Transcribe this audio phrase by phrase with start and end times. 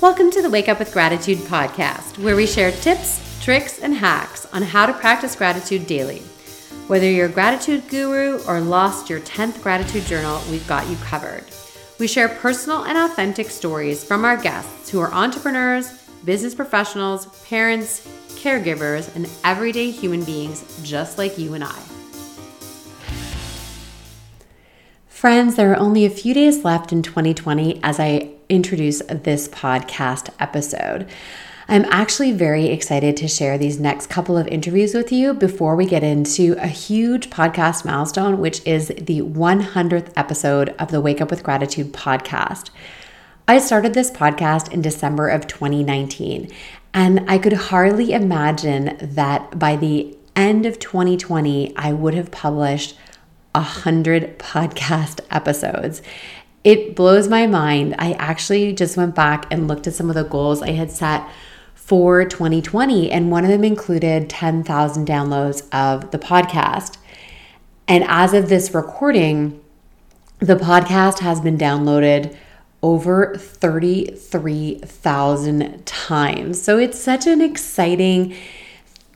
[0.00, 4.46] Welcome to the Wake Up with Gratitude podcast, where we share tips, tricks, and hacks
[4.52, 6.20] on how to practice gratitude daily.
[6.86, 11.42] Whether you're a gratitude guru or lost your 10th gratitude journal, we've got you covered.
[11.98, 15.90] We share personal and authentic stories from our guests who are entrepreneurs,
[16.24, 18.06] business professionals, parents,
[18.40, 21.82] caregivers, and everyday human beings just like you and I.
[25.08, 30.30] Friends, there are only a few days left in 2020 as I introduce this podcast
[30.40, 31.08] episode.
[31.70, 35.84] I'm actually very excited to share these next couple of interviews with you before we
[35.84, 41.30] get into a huge podcast milestone, which is the 100th episode of the Wake Up
[41.30, 42.70] with Gratitude podcast.
[43.46, 46.50] I started this podcast in December of 2019,
[46.94, 52.96] and I could hardly imagine that by the end of 2020, I would have published
[53.54, 56.00] 100 podcast episodes.
[56.64, 57.94] It blows my mind.
[57.98, 61.28] I actually just went back and looked at some of the goals I had set
[61.74, 66.98] for 2020, and one of them included 10,000 downloads of the podcast.
[67.86, 69.62] And as of this recording,
[70.40, 72.36] the podcast has been downloaded
[72.82, 76.60] over 33,000 times.
[76.60, 78.34] So it's such an exciting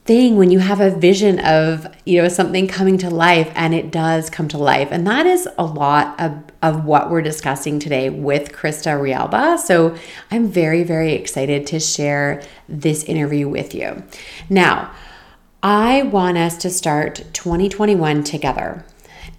[0.05, 3.91] thing when you have a vision of you know something coming to life and it
[3.91, 4.89] does come to life.
[4.91, 9.57] And that is a lot of, of what we're discussing today with krista rialba.
[9.57, 9.95] So
[10.29, 14.03] i'm very very excited to share this interview with you.
[14.49, 14.91] Now
[15.61, 18.85] i want us to start 2021 together.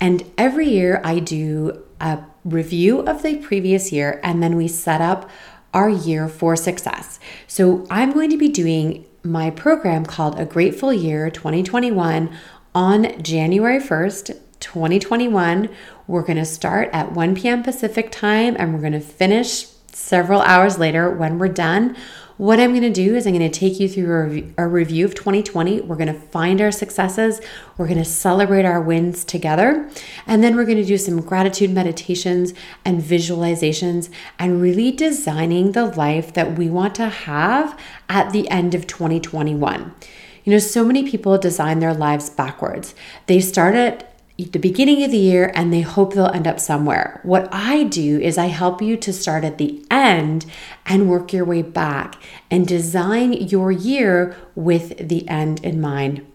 [0.01, 5.03] And every year i do a review of the previous year and then we set
[5.03, 5.28] up
[5.75, 7.21] our year for success.
[7.47, 12.30] So i'm going to be doing my program called A Grateful Year 2021
[12.75, 15.70] on January 1st, 2021.
[16.06, 17.62] We're going to start at 1 p.m.
[17.62, 21.97] Pacific time and we're going to finish several hours later when we're done
[22.37, 25.15] what I'm going to do is I'm going to take you through a, review of
[25.15, 25.83] 2020.
[25.83, 27.41] We're going to find our successes.
[27.78, 29.89] We're going to celebrate our wins together.
[30.27, 32.53] And then we're going to do some gratitude meditations
[32.84, 37.78] and visualizations and really designing the life that we want to have
[38.09, 39.94] at the end of 2021.
[40.43, 42.94] You know, so many people design their lives backwards.
[43.27, 47.21] They start at the beginning of the year and they hope they'll end up somewhere.
[47.22, 50.45] What I do is I help you to start at the end
[50.87, 52.17] and work your way back
[52.50, 56.27] and design your year with the end in mind.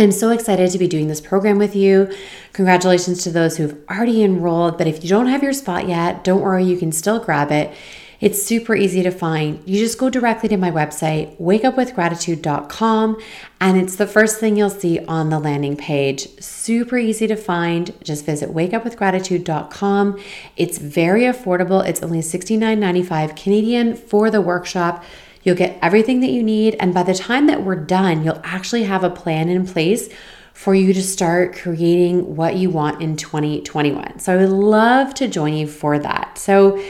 [0.00, 2.14] I'm so excited to be doing this program with you.
[2.52, 6.40] Congratulations to those who've already enrolled, but if you don't have your spot yet, don't
[6.40, 7.74] worry, you can still grab it.
[8.20, 9.62] It's super easy to find.
[9.64, 13.20] You just go directly to my website, wakeupwithgratitude.com,
[13.60, 16.28] and it's the first thing you'll see on the landing page.
[16.40, 17.94] Super easy to find.
[18.02, 20.18] Just visit wakeupwithgratitude.com.
[20.56, 21.86] It's very affordable.
[21.86, 25.04] It's only $69.95 Canadian for the workshop.
[25.44, 28.82] You'll get everything that you need, and by the time that we're done, you'll actually
[28.82, 30.08] have a plan in place
[30.52, 34.18] for you to start creating what you want in 2021.
[34.18, 36.36] So I would love to join you for that.
[36.36, 36.82] So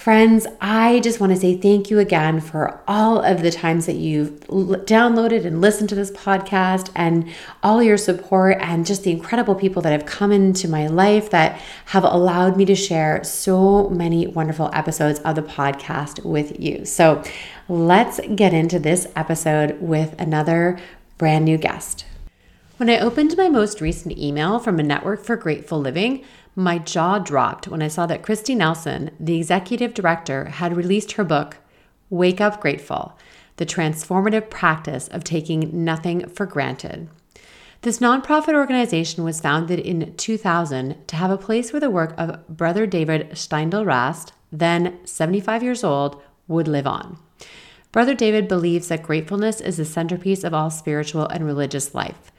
[0.00, 3.96] Friends, I just want to say thank you again for all of the times that
[3.96, 7.28] you've downloaded and listened to this podcast and
[7.62, 11.60] all your support and just the incredible people that have come into my life that
[11.84, 16.86] have allowed me to share so many wonderful episodes of the podcast with you.
[16.86, 17.22] So
[17.68, 20.78] let's get into this episode with another
[21.18, 22.06] brand new guest.
[22.78, 26.24] When I opened my most recent email from a network for grateful living,
[26.54, 31.24] my jaw dropped when I saw that Kristi Nelson, the executive director, had released her
[31.24, 31.58] book,
[32.08, 33.16] Wake Up Grateful
[33.56, 37.08] The Transformative Practice of Taking Nothing for Granted.
[37.82, 42.46] This nonprofit organization was founded in 2000 to have a place where the work of
[42.46, 47.16] Brother David Steindl-Rast, then 75 years old, would live on.
[47.90, 52.30] Brother David believes that gratefulness is the centerpiece of all spiritual and religious life.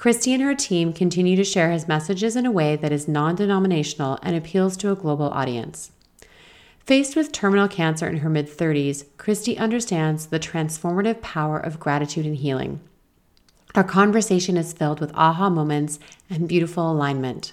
[0.00, 3.34] Kristi and her team continue to share his messages in a way that is non
[3.34, 5.92] denominational and appeals to a global audience.
[6.78, 12.24] Faced with terminal cancer in her mid 30s, Kristi understands the transformative power of gratitude
[12.24, 12.80] and healing.
[13.74, 15.98] Our conversation is filled with aha moments
[16.30, 17.52] and beautiful alignment.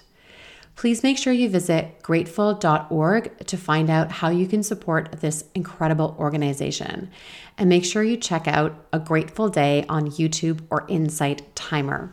[0.78, 6.14] Please make sure you visit grateful.org to find out how you can support this incredible
[6.20, 7.10] organization.
[7.56, 12.12] And make sure you check out A Grateful Day on YouTube or Insight Timer.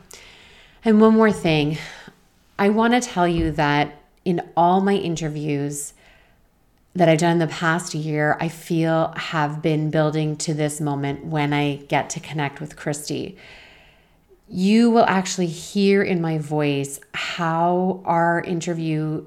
[0.83, 1.77] And one more thing
[2.57, 5.94] I want to tell you that in all my interviews
[6.95, 11.23] that I've done in the past year, I feel have been building to this moment
[11.23, 13.38] when I get to connect with Kristi.
[14.47, 19.25] You will actually hear in my voice how our interview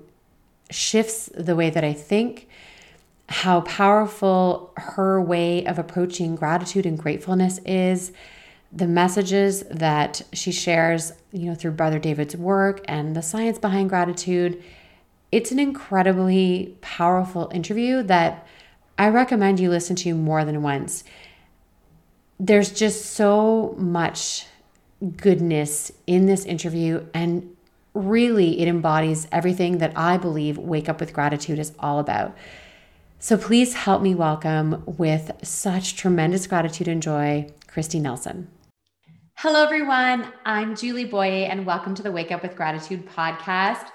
[0.71, 2.49] shifts the way that I think
[3.29, 8.13] how powerful her way of approaching gratitude and gratefulness is
[8.73, 13.91] the messages that she shares, you know, through Brother David's work and the science behind
[13.91, 14.63] gratitude.
[15.31, 18.47] It's an incredibly powerful interview that
[18.99, 21.05] I recommend you listen to more than once.
[22.41, 24.47] There's just so much
[25.17, 27.57] goodness in this interview and
[27.95, 32.37] really it embodies everything that I believe Wake Up with Gratitude is all about.
[33.19, 38.49] So please help me welcome with such tremendous gratitude and joy, Kristi Nelson.
[39.35, 40.33] Hello, everyone.
[40.45, 43.87] I'm Julie Boye, and welcome to the Wake Up with Gratitude podcast.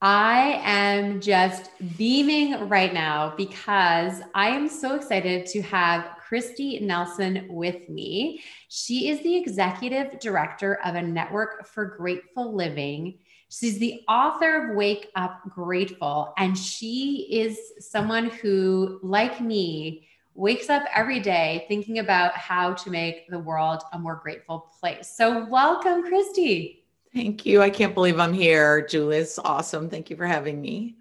[0.00, 7.46] I am just beaming right now because I am so excited to have Kristi Nelson
[7.48, 8.42] with me.
[8.68, 13.18] She is the executive director of a network for grateful living.
[13.48, 20.68] She's the author of Wake Up Grateful, and she is someone who, like me, wakes
[20.68, 25.10] up every day thinking about how to make the world a more grateful place.
[25.16, 26.82] So, welcome, Kristi.
[27.14, 27.62] Thank you.
[27.62, 28.86] I can't believe I'm here.
[28.86, 29.88] Julie, it's awesome.
[29.88, 30.96] Thank you for having me.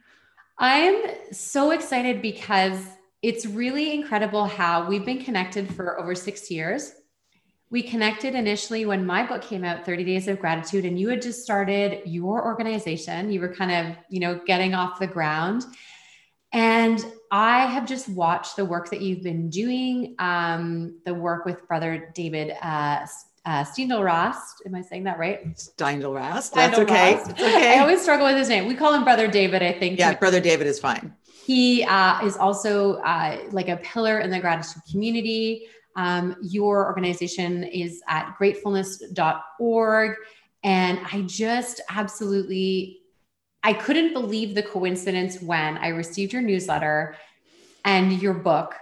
[0.57, 2.79] I'm so excited because
[3.21, 6.93] it's really incredible how we've been connected for over six years.
[7.69, 11.21] We connected initially when my book came out, 30 Days of Gratitude, and you had
[11.21, 13.31] just started your organization.
[13.31, 15.65] You were kind of, you know, getting off the ground.
[16.53, 21.67] And I have just watched the work that you've been doing, um, the work with
[21.67, 23.05] Brother David uh,
[23.45, 24.61] uh, Steindl-Rast.
[24.65, 25.53] Am I saying that right?
[25.55, 26.53] Steindl-Rast.
[26.53, 27.15] That's okay.
[27.15, 27.77] It's okay.
[27.77, 28.65] I always struggle with his name.
[28.67, 29.99] We call him Brother David, I think.
[29.99, 31.13] Yeah, Brother David is fine.
[31.47, 35.67] He uh, is also uh, like a pillar in the gratitude community.
[35.95, 40.17] Um, your organization is at gratefulness.org.
[40.65, 42.99] And I just absolutely
[43.63, 47.15] I couldn't believe the coincidence when I received your newsletter
[47.85, 48.75] and your book,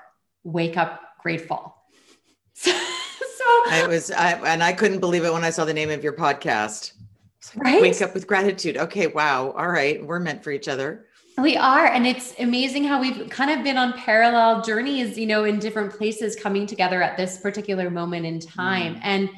[0.43, 1.75] Wake Up Grateful.
[2.55, 6.03] so, I was, I, and I couldn't believe it when I saw the name of
[6.03, 6.93] your podcast.
[7.57, 7.79] right?
[7.79, 8.75] Wake Up with Gratitude.
[8.75, 9.51] Okay, wow.
[9.51, 10.03] All right.
[10.03, 11.05] We're meant for each other.
[11.37, 11.87] We are.
[11.87, 15.93] And it's amazing how we've kind of been on parallel journeys, you know, in different
[15.93, 18.95] places coming together at this particular moment in time.
[18.95, 19.01] Mm.
[19.03, 19.29] And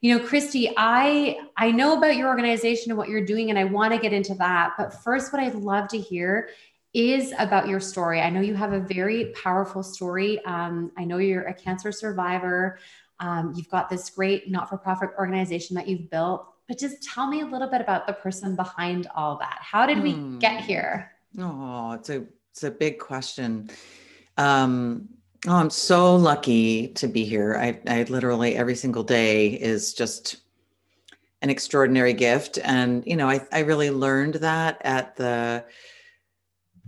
[0.00, 3.64] you know kristi i i know about your organization and what you're doing and i
[3.64, 6.48] want to get into that but first what i'd love to hear
[6.94, 11.18] is about your story i know you have a very powerful story um, i know
[11.18, 12.78] you're a cancer survivor
[13.18, 17.46] um, you've got this great not-for-profit organization that you've built but just tell me a
[17.46, 20.38] little bit about the person behind all that how did we hmm.
[20.38, 23.68] get here oh it's a it's a big question
[24.36, 25.08] um
[25.48, 27.56] Oh, I'm so lucky to be here.
[27.56, 30.38] I, I literally every single day is just
[31.40, 32.58] an extraordinary gift.
[32.64, 35.64] And, you know, I, I really learned that at the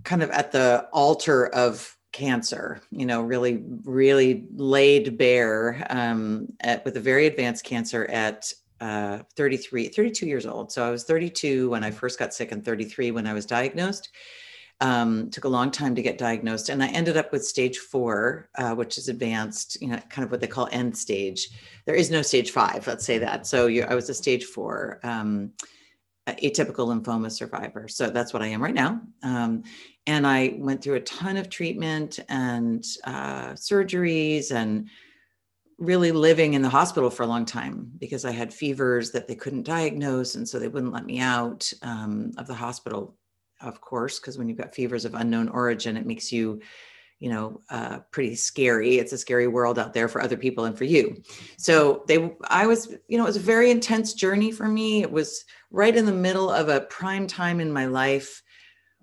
[0.02, 6.84] kind of at the altar of cancer, you know, really, really laid bare um, at,
[6.84, 10.70] with a very advanced cancer at uh, 33, 32 years old.
[10.72, 14.10] So I was 32 when I first got sick and 33 when I was diagnosed.
[14.80, 18.48] Um, took a long time to get diagnosed and i ended up with stage four
[18.58, 21.48] uh, which is advanced you know kind of what they call end stage.
[21.84, 23.44] There is no stage five let's say that.
[23.48, 25.50] So i was a stage four um,
[26.28, 27.88] atypical lymphoma survivor.
[27.88, 29.00] So that's what i am right now.
[29.24, 29.64] Um,
[30.06, 34.88] and i went through a ton of treatment and uh, surgeries and
[35.78, 39.36] really living in the hospital for a long time because I had fevers that they
[39.36, 40.34] couldn't diagnose.
[40.34, 43.16] And so they wouldn't let me out um, of the hospital
[43.60, 46.60] of course, because when you've got fevers of unknown origin, it makes you,
[47.18, 48.98] you know, uh, pretty scary.
[48.98, 51.20] It's a scary world out there for other people and for you.
[51.56, 55.02] So they, I was, you know, it was a very intense journey for me.
[55.02, 58.42] It was right in the middle of a prime time in my life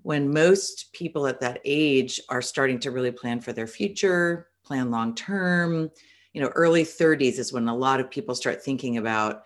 [0.04, 4.92] when most people at that age are starting to really plan for their future, plan
[4.92, 5.90] long term.
[6.36, 9.46] You know, early 30s is when a lot of people start thinking about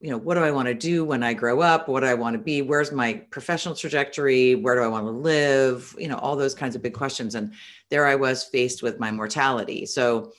[0.00, 1.88] you know, what do I want to do when I grow up?
[1.88, 2.60] What do I want to be?
[2.60, 4.54] Where's my professional trajectory?
[4.54, 5.96] Where do I want to live?
[5.98, 7.34] You know, all those kinds of big questions.
[7.34, 7.54] And
[7.88, 9.86] there I was faced with my mortality.
[9.86, 10.32] So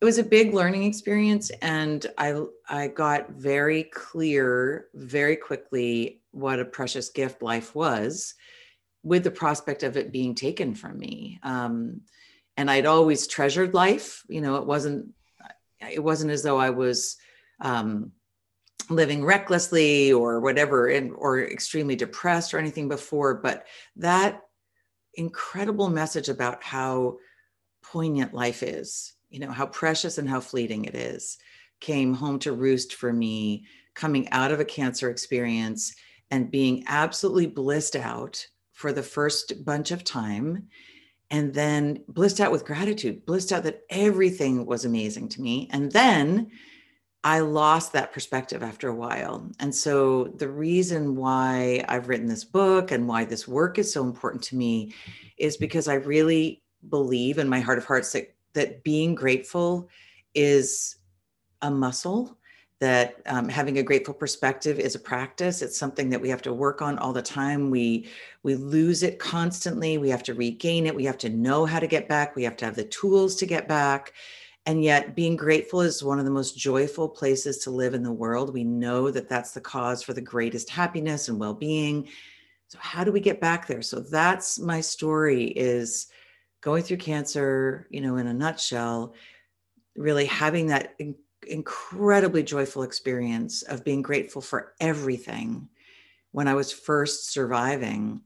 [0.00, 1.50] it was a big learning experience.
[1.62, 8.34] And I, I got very clear very quickly what a precious gift life was
[9.02, 11.40] with the prospect of it being taken from me.
[11.42, 12.02] Um,
[12.56, 14.22] and I'd always treasured life.
[14.28, 15.12] You know, it wasn't,
[15.80, 17.16] it wasn't as though I was,
[17.60, 18.12] um,
[18.90, 24.42] living recklessly or whatever and or extremely depressed or anything before but that
[25.14, 27.16] incredible message about how
[27.82, 31.38] poignant life is you know how precious and how fleeting it is
[31.80, 35.94] came home to roost for me coming out of a cancer experience
[36.30, 40.68] and being absolutely blissed out for the first bunch of time
[41.34, 45.68] and then blissed out with gratitude, blissed out that everything was amazing to me.
[45.72, 46.48] And then
[47.24, 49.50] I lost that perspective after a while.
[49.58, 54.04] And so the reason why I've written this book and why this work is so
[54.04, 54.94] important to me
[55.36, 59.88] is because I really believe in my heart of hearts that that being grateful
[60.36, 60.98] is
[61.62, 62.38] a muscle
[62.84, 65.62] that um, having a grateful perspective is a practice.
[65.62, 67.70] It's something that we have to work on all the time.
[67.70, 68.08] We
[68.42, 69.96] we lose it constantly.
[69.96, 70.94] We have to regain it.
[70.94, 72.36] We have to know how to get back.
[72.36, 74.12] We have to have the tools to get back.
[74.66, 78.12] And yet being grateful is one of the most joyful places to live in the
[78.12, 78.52] world.
[78.52, 82.08] We know that that's the cause for the greatest happiness and well-being.
[82.68, 83.82] So how do we get back there?
[83.82, 86.08] So that's my story is
[86.60, 89.14] going through cancer you know in a nutshell
[89.96, 90.94] really having that
[91.44, 95.68] incredibly joyful experience of being grateful for everything
[96.32, 98.20] when I was first surviving.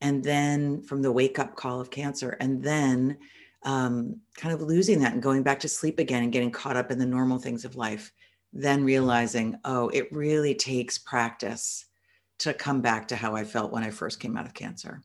[0.00, 3.18] And then from the wake up call of cancer, and then
[3.62, 6.90] um, kind of losing that and going back to sleep again and getting caught up
[6.90, 8.12] in the normal things of life.
[8.52, 11.86] Then realizing, oh, it really takes practice
[12.40, 15.00] to come back to how I felt when I first came out of cancer.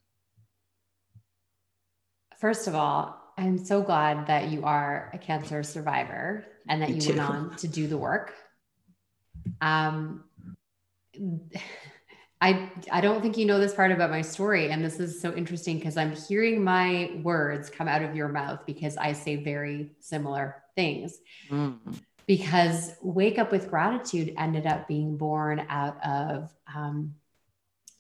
[2.40, 6.96] First of all, I'm so glad that you are a cancer survivor and that Me
[6.96, 7.10] you too.
[7.10, 8.34] went on to do the work.
[9.62, 10.24] Um,
[12.40, 15.34] I I don't think you know this part about my story, and this is so
[15.34, 19.92] interesting because I'm hearing my words come out of your mouth because I say very
[20.00, 21.18] similar things.
[21.50, 21.80] Mm.
[22.28, 27.16] Because wake up with gratitude ended up being born out of um,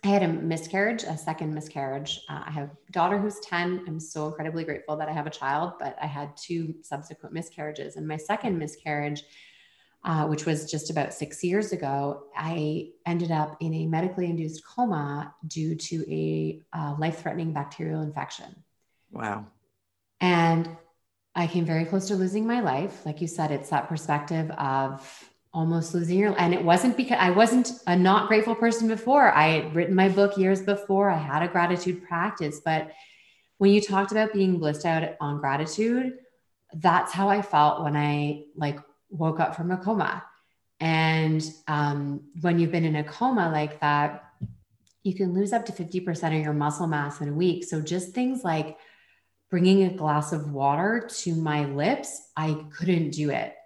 [0.08, 2.22] I had a miscarriage, a second miscarriage.
[2.30, 3.84] Uh, I have a daughter who's 10.
[3.88, 7.98] I'm so incredibly grateful that I have a child, but I had two subsequent miscarriages.
[7.98, 9.24] And my second miscarriage,
[10.06, 14.66] uh, which was just about six years ago, I ended up in a medically induced
[14.66, 18.64] coma due to a uh, life threatening bacterial infection.
[19.12, 19.48] Wow.
[20.22, 20.70] And
[21.36, 23.06] I came very close to losing my life.
[23.06, 27.32] Like you said, it's that perspective of almost losing your and it wasn't because I
[27.32, 29.32] wasn't a not grateful person before.
[29.32, 31.10] I had written my book years before.
[31.10, 32.92] I had a gratitude practice, but
[33.58, 36.14] when you talked about being blissed out on gratitude,
[36.76, 40.24] that's how I felt when I like woke up from a coma.
[40.80, 44.26] And um, when you've been in a coma like that,
[45.02, 47.64] you can lose up to 50% of your muscle mass in a week.
[47.64, 48.78] So just things like
[49.50, 53.57] bringing a glass of water to my lips, I couldn't do it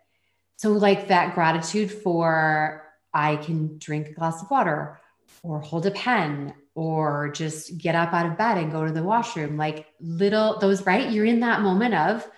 [0.61, 4.99] so, like that gratitude for I can drink a glass of water
[5.41, 9.01] or hold a pen or just get up out of bed and go to the
[9.01, 9.57] washroom.
[9.57, 11.09] Like little, those, right?
[11.09, 12.29] You're in that moment of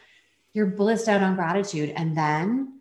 [0.53, 1.91] you're blissed out on gratitude.
[1.97, 2.79] And then,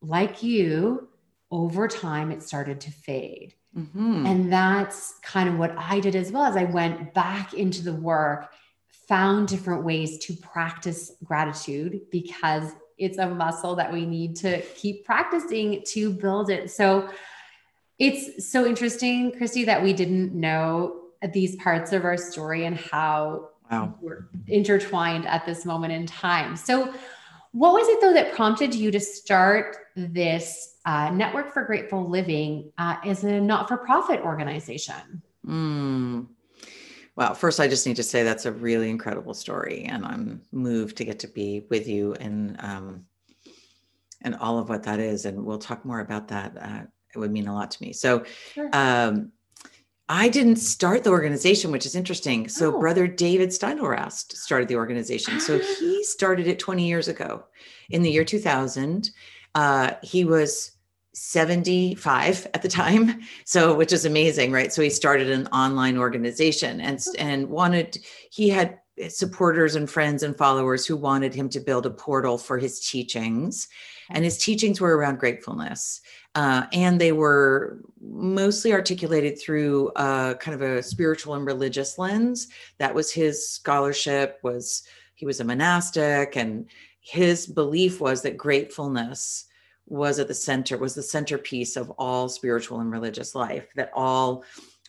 [0.00, 1.10] like you,
[1.50, 3.52] over time, it started to fade.
[3.76, 4.24] Mm-hmm.
[4.24, 7.92] And that's kind of what I did as well as I went back into the
[7.92, 8.50] work,
[9.06, 15.04] found different ways to practice gratitude because it's a muscle that we need to keep
[15.04, 16.70] practicing to build it.
[16.70, 17.08] So
[17.98, 21.00] it's so interesting, Kristi, that we didn't know
[21.32, 23.94] these parts of our story and how wow.
[24.00, 26.56] we're intertwined at this moment in time.
[26.56, 26.92] So,
[27.52, 32.70] what was it though that prompted you to start this uh, Network for Grateful Living
[32.78, 35.22] uh, as a not for profit organization?
[35.46, 36.26] Mm.
[37.18, 40.96] Well, first, I just need to say that's a really incredible story, and I'm moved
[40.98, 43.06] to get to be with you and um,
[44.22, 45.24] and all of what that is.
[45.24, 46.56] And we'll talk more about that.
[46.56, 46.82] Uh,
[47.12, 47.92] it would mean a lot to me.
[47.92, 48.70] So, sure.
[48.72, 49.32] um,
[50.08, 52.46] I didn't start the organization, which is interesting.
[52.46, 52.78] So, oh.
[52.78, 55.40] brother David Steindl-Rast started the organization.
[55.40, 57.46] So, he started it 20 years ago
[57.90, 59.10] in the year 2000.
[59.56, 60.77] Uh, he was
[61.18, 64.72] 75 at the time so which is amazing right?
[64.72, 67.26] So he started an online organization and mm-hmm.
[67.26, 67.98] and wanted
[68.30, 72.58] he had supporters and friends and followers who wanted him to build a portal for
[72.58, 74.16] his teachings mm-hmm.
[74.16, 76.00] and his teachings were around gratefulness
[76.34, 82.46] uh, and they were mostly articulated through a, kind of a spiritual and religious lens.
[82.78, 84.84] That was his scholarship was
[85.14, 86.66] he was a monastic and
[87.00, 89.46] his belief was that gratefulness
[89.88, 94.44] was at the center, was the centerpiece of all spiritual and religious life, that all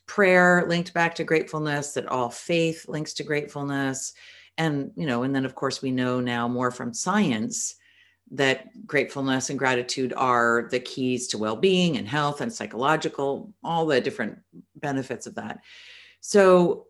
[0.05, 4.13] prayer linked back to gratefulness, that all faith links to gratefulness.
[4.57, 7.75] And, you know, and then of course we know now more from science
[8.31, 14.01] that gratefulness and gratitude are the keys to well-being and health and psychological, all the
[14.01, 14.37] different
[14.75, 15.61] benefits of that.
[16.19, 16.87] So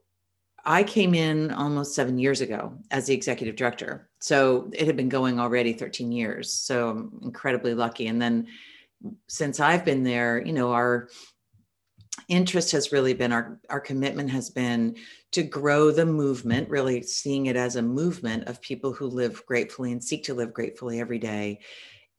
[0.69, 4.07] I came in almost seven years ago as the executive director.
[4.19, 6.53] So it had been going already 13 years.
[6.53, 8.05] So I'm incredibly lucky.
[8.05, 8.45] And then
[9.25, 11.09] since I've been there, you know, our
[12.27, 14.95] interest has really been our our commitment has been
[15.31, 19.91] to grow the movement really seeing it as a movement of people who live gratefully
[19.91, 21.59] and seek to live gratefully every day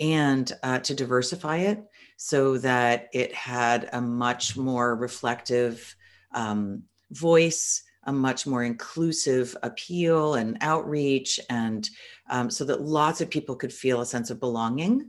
[0.00, 1.84] and uh, to diversify it
[2.16, 5.94] so that it had a much more reflective
[6.34, 11.88] um, voice a much more inclusive appeal and outreach and
[12.28, 15.08] um, so that lots of people could feel a sense of belonging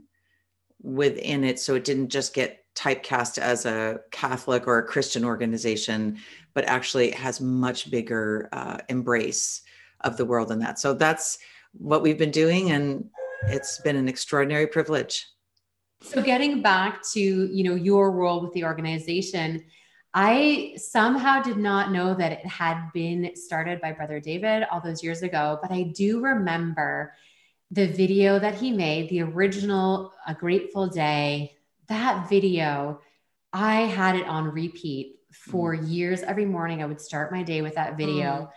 [0.80, 6.18] within it so it didn't just get typecast as a Catholic or a Christian organization,
[6.54, 9.62] but actually has much bigger uh, embrace
[10.02, 10.78] of the world than that.
[10.78, 11.38] So that's
[11.72, 13.10] what we've been doing, and
[13.48, 15.26] it's been an extraordinary privilege.
[16.02, 19.64] So getting back to you know your role with the organization,
[20.14, 25.02] I somehow did not know that it had been started by Brother David all those
[25.02, 27.14] years ago, but I do remember
[27.70, 31.56] the video that he made, the original A Grateful Day
[31.92, 33.00] that video,
[33.52, 35.90] I had it on repeat for mm.
[35.90, 36.22] years.
[36.22, 38.24] Every morning, I would start my day with that video.
[38.24, 38.50] Mm.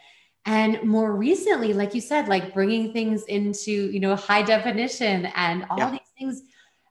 [0.47, 5.65] And more recently, like you said, like bringing things into, you know, high definition and
[5.69, 5.91] all yeah.
[5.91, 6.43] these things.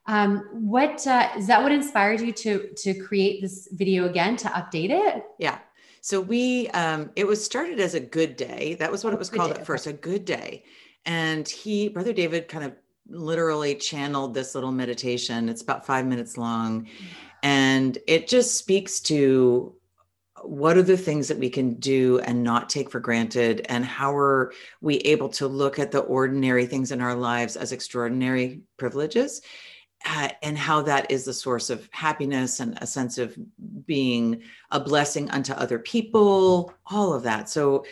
[0.07, 1.61] Um, what uh, is that?
[1.63, 5.23] What inspired you to to create this video again to update it?
[5.39, 5.59] Yeah.
[6.01, 8.75] So we, um, it was started as a good day.
[8.75, 9.59] That was what it was called day.
[9.59, 10.63] at first, a good day.
[11.03, 12.75] And he, Brother David, kind of
[13.09, 15.49] literally channeled this little meditation.
[15.49, 16.87] It's about five minutes long.
[17.41, 19.73] And it just speaks to
[20.43, 24.15] what are the things that we can do and not take for granted and how
[24.15, 29.41] are we able to look at the ordinary things in our lives as extraordinary privileges
[30.05, 33.35] and how that is the source of happiness and a sense of
[33.85, 37.49] being a blessing unto other people all of that.
[37.49, 37.85] So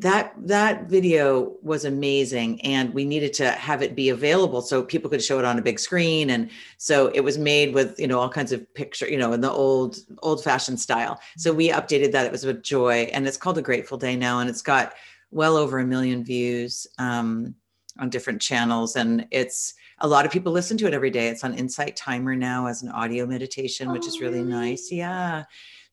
[0.00, 5.08] that that video was amazing and we needed to have it be available so people
[5.08, 8.18] could show it on a big screen and so it was made with you know
[8.18, 11.20] all kinds of picture you know in the old old fashioned style.
[11.36, 14.40] So we updated that it was with joy and it's called a grateful day now
[14.40, 14.94] and it's got
[15.30, 17.54] well over a million views um,
[17.98, 21.44] on different channels and it's a lot of people listen to it every day it's
[21.44, 25.44] on insight timer now as an audio meditation which is really nice yeah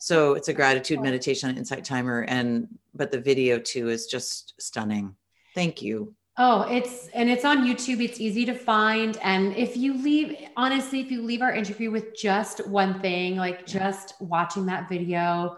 [0.03, 4.53] so it's a gratitude meditation on Insight Timer, and but the video too is just
[4.59, 5.15] stunning.
[5.55, 6.13] Thank you.
[6.37, 8.01] Oh, it's and it's on YouTube.
[8.01, 9.17] It's easy to find.
[9.23, 13.65] And if you leave, honestly, if you leave our interview with just one thing, like
[13.65, 15.55] just watching that video,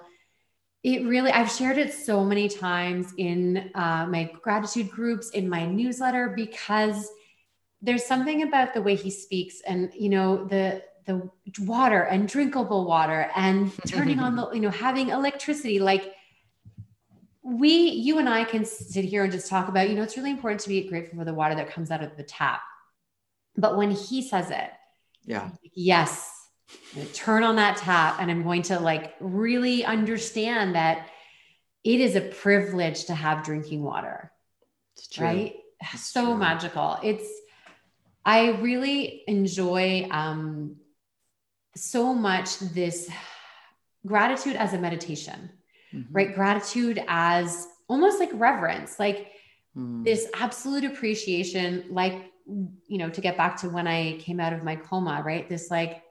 [0.83, 5.65] it really, I've shared it so many times in uh, my gratitude groups, in my
[5.65, 7.09] newsletter, because
[7.81, 12.85] there's something about the way he speaks and, you know, the, the water and drinkable
[12.85, 15.77] water and turning on the you know having electricity.
[15.77, 16.15] Like
[17.43, 20.31] we you and i can sit here and just talk about you know it's really
[20.31, 22.61] important to be grateful for the water that comes out of the tap.
[23.55, 24.71] But when he says it
[25.25, 25.51] yeah.
[25.75, 26.31] Yes
[27.13, 31.07] turn on that tap and i'm going to like really understand that
[31.85, 34.31] it is a privilege to have drinking water.
[35.19, 35.55] Right?
[35.93, 36.37] It's so true.
[36.37, 36.97] magical.
[37.03, 37.29] It's
[38.25, 40.75] i really enjoy um
[41.75, 43.09] so much this
[44.05, 45.49] gratitude as a meditation,
[45.93, 46.13] mm-hmm.
[46.13, 46.33] right?
[46.33, 49.31] Gratitude as almost like reverence, like
[49.77, 50.03] mm.
[50.03, 54.63] this absolute appreciation, like, you know, to get back to when I came out of
[54.63, 55.49] my coma, right?
[55.49, 56.03] This like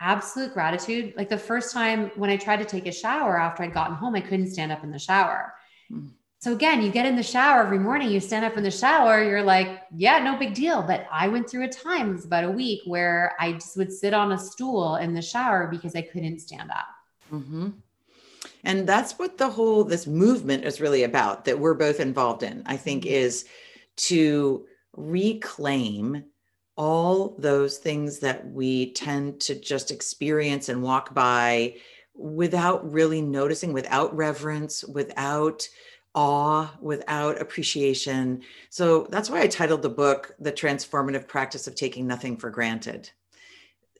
[0.00, 1.14] absolute gratitude.
[1.16, 4.14] Like the first time when I tried to take a shower after I'd gotten home,
[4.14, 5.54] I couldn't stand up in the shower.
[5.90, 6.10] Mm.
[6.42, 9.22] So again, you get in the shower every morning, you stand up in the shower,
[9.22, 10.82] you're like, yeah, no big deal.
[10.82, 13.92] But I went through a time, it was about a week, where I just would
[13.92, 16.86] sit on a stool in the shower because I couldn't stand up.
[17.32, 17.68] Mm-hmm.
[18.64, 22.64] And that's what the whole this movement is really about that we're both involved in,
[22.66, 23.14] I think, mm-hmm.
[23.14, 23.44] is
[23.98, 26.24] to reclaim
[26.74, 31.76] all those things that we tend to just experience and walk by
[32.16, 35.68] without really noticing, without reverence, without
[36.14, 38.42] awe without appreciation.
[38.70, 43.10] So that's why I titled the book The Transformative Practice of Taking Nothing for Granted.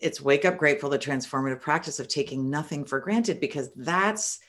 [0.01, 4.41] It's Wake Up Grateful, the transformative practice of taking nothing for granted, because that's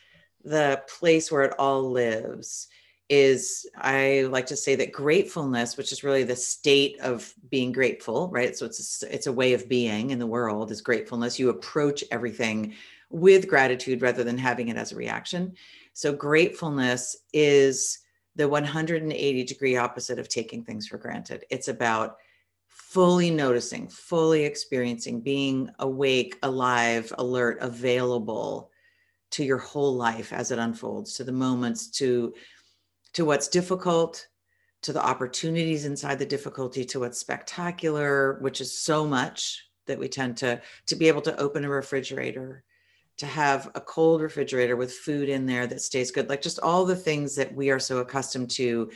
[0.43, 2.67] the place where it all lives.
[3.09, 8.29] Is I like to say that gratefulness, which is really the state of being grateful,
[8.29, 8.57] right?
[8.57, 10.71] So it's a, it's a way of being in the world.
[10.71, 11.37] Is gratefulness.
[11.37, 12.73] You approach everything
[13.09, 15.55] with gratitude rather than having it as a reaction
[15.93, 17.99] so gratefulness is
[18.35, 21.45] the 180 degree opposite of taking things for granted.
[21.49, 22.17] It's about
[22.67, 28.71] fully noticing, fully experiencing, being awake, alive, alert, available
[29.31, 32.33] to your whole life as it unfolds, to the moments, to
[33.13, 34.27] to what's difficult,
[34.81, 40.07] to the opportunities inside the difficulty, to what's spectacular, which is so much that we
[40.07, 42.63] tend to to be able to open a refrigerator
[43.17, 46.85] to have a cold refrigerator with food in there that stays good, like just all
[46.85, 48.89] the things that we are so accustomed to.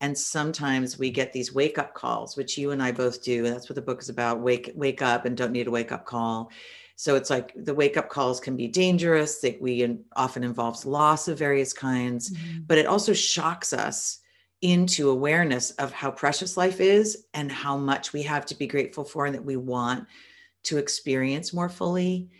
[0.00, 3.44] And sometimes we get these wake up calls, which you and I both do.
[3.44, 4.40] And that's what the book is about.
[4.40, 6.50] Wake, wake up and don't need a wake up call.
[6.96, 9.40] So it's like the wake up calls can be dangerous.
[9.40, 12.60] That we often involves loss of various kinds, mm-hmm.
[12.66, 14.20] but it also shocks us
[14.62, 19.04] into awareness of how precious life is and how much we have to be grateful
[19.04, 20.06] for and that we want
[20.62, 22.30] to experience more fully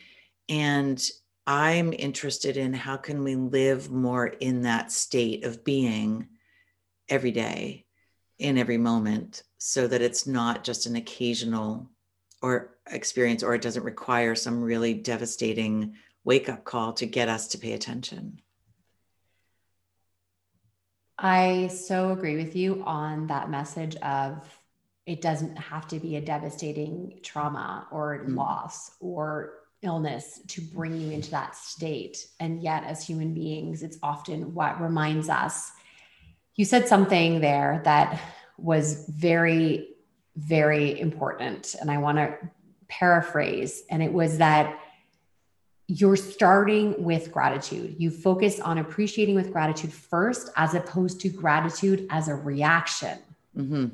[0.48, 1.10] and
[1.46, 6.28] i'm interested in how can we live more in that state of being
[7.08, 7.84] every day
[8.38, 11.90] in every moment so that it's not just an occasional
[12.42, 17.48] or experience or it doesn't require some really devastating wake up call to get us
[17.48, 18.40] to pay attention
[21.18, 24.46] I so agree with you on that message of
[25.06, 28.36] it doesn't have to be a devastating trauma or mm.
[28.36, 29.54] loss or
[29.86, 32.26] illness to bring you into that state.
[32.40, 35.70] And yet, as human beings, it's often what reminds us.
[36.56, 38.20] You said something there that
[38.58, 39.88] was very,
[40.36, 41.74] very important.
[41.80, 42.36] And I want to
[42.88, 43.84] paraphrase.
[43.90, 44.78] And it was that
[45.88, 47.96] you're starting with gratitude.
[47.98, 53.18] You focus on appreciating with gratitude first, as opposed to gratitude as a reaction.
[53.56, 53.86] Mm-hmm.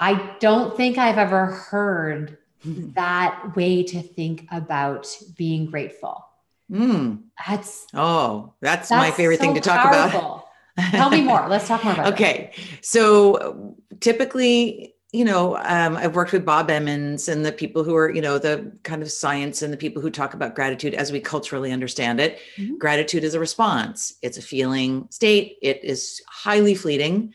[0.00, 6.24] I don't think I've ever heard that way to think about being grateful.
[6.70, 7.22] Mm.
[7.46, 10.44] That's oh, that's, that's my favorite so thing to talk powerful.
[10.76, 10.90] about.
[10.90, 11.48] Tell me more.
[11.48, 12.06] Let's talk more about.
[12.08, 12.14] It.
[12.14, 17.96] Okay, so typically you know, um, I've worked with Bob Emmons and the people who
[17.96, 21.10] are, you know, the kind of science and the people who talk about gratitude as
[21.10, 22.40] we culturally understand it.
[22.58, 22.76] Mm-hmm.
[22.76, 27.32] Gratitude is a response, it's a feeling state, it is highly fleeting,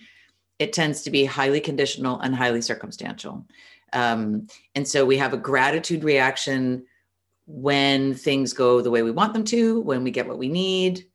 [0.60, 3.48] it tends to be highly conditional and highly circumstantial.
[3.94, 6.86] Um, and so we have a gratitude reaction
[7.46, 11.06] when things go the way we want them to, when we get what we need,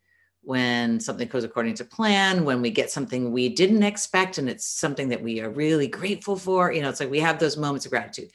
[0.42, 4.66] when something goes according to plan, when we get something we didn't expect and it's
[4.66, 6.72] something that we are really grateful for.
[6.72, 8.30] You know, it's like we have those moments of gratitude.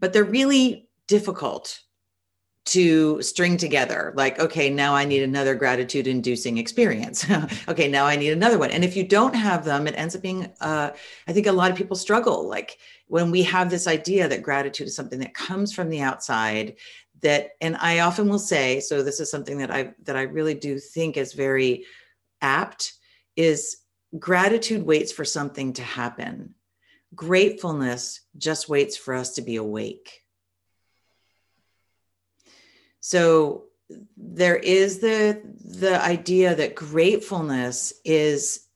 [0.00, 1.80] But they're really difficult
[2.68, 7.26] to string together like okay now i need another gratitude inducing experience.
[7.68, 8.70] Okay now i need another one.
[8.70, 10.90] And if you don't have them it ends up being uh,
[11.26, 12.48] i think a lot of people struggle.
[12.48, 16.76] Like when we have this idea that gratitude is something that comes from the outside
[17.20, 20.54] that and i often will say so this is something that i that i really
[20.54, 21.84] do think is very
[22.40, 22.92] apt
[23.36, 23.78] is
[24.18, 26.54] gratitude waits for something to happen.
[27.14, 30.22] Gratefulness just waits for us to be awake
[33.08, 33.64] so
[34.18, 38.66] there is the the idea that gratefulness is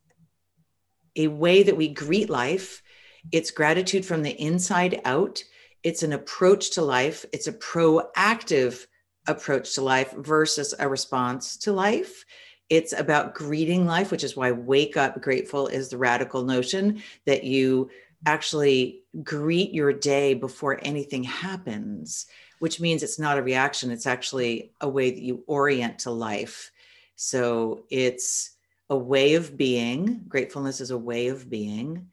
[1.17, 2.83] a way that we greet life.
[3.31, 5.45] It's gratitude from the inside out.
[5.83, 7.27] It's an approach to life.
[7.35, 8.87] It's a proactive
[9.29, 12.25] approach to life versus a response to life.
[12.71, 17.45] It's about greeting life which is why wake up grateful is the radical notion that
[17.45, 17.91] you
[18.25, 22.27] actually greet your day before anything happens
[22.63, 26.71] which means it's not a reaction it's actually a way that you orient to life
[27.17, 28.53] so it's
[28.89, 32.07] a way of being gratefulness is a way of being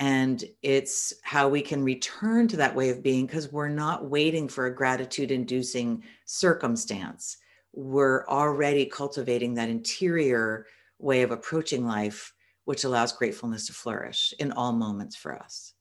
[0.00, 4.48] and it's how we can return to that way of being because we're not waiting
[4.48, 7.36] for a gratitude inducing circumstance.
[7.74, 10.64] We're already cultivating that interior
[10.98, 12.32] way of approaching life,
[12.64, 15.74] which allows gratefulness to flourish in all moments for us.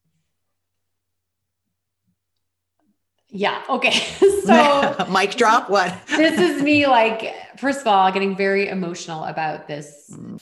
[3.30, 3.62] Yeah.
[3.70, 3.94] Okay.
[4.40, 5.70] So, mic drop.
[5.70, 5.94] What?
[6.08, 10.42] this is me, like, first of all, getting very emotional about this, mm.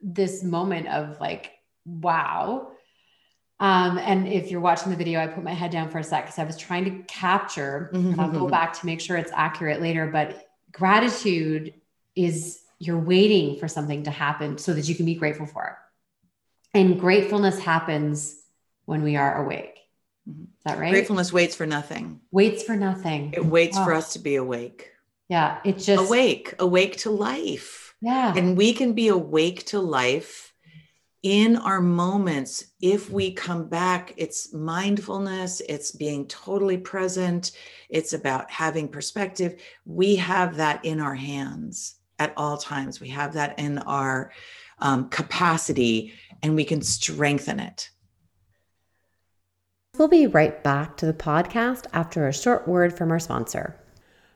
[0.00, 1.52] this moment of like,
[1.84, 2.70] wow
[3.60, 6.24] um, and if you're watching the video, I put my head down for a sec
[6.24, 8.18] because I was trying to capture, mm-hmm.
[8.20, 10.06] I'll go back to make sure it's accurate later.
[10.06, 11.74] But gratitude
[12.14, 16.78] is you're waiting for something to happen so that you can be grateful for it.
[16.78, 18.36] And gratefulness happens
[18.84, 19.77] when we are awake.
[20.28, 20.42] Mm-hmm.
[20.42, 20.90] Is that right?
[20.90, 22.20] Gratefulness waits for nothing.
[22.30, 23.32] Waits for nothing.
[23.34, 23.84] It waits oh.
[23.84, 24.90] for us to be awake.
[25.28, 25.58] Yeah.
[25.64, 27.94] It's just awake, awake to life.
[28.00, 28.34] Yeah.
[28.36, 30.48] And we can be awake to life
[31.22, 37.52] in our moments, if we come back, it's mindfulness, it's being totally present,
[37.88, 39.60] it's about having perspective.
[39.84, 43.00] We have that in our hands at all times.
[43.00, 44.32] We have that in our
[44.78, 47.90] um, capacity and we can strengthen it.
[49.98, 53.74] We'll be right back to the podcast after a short word from our sponsor.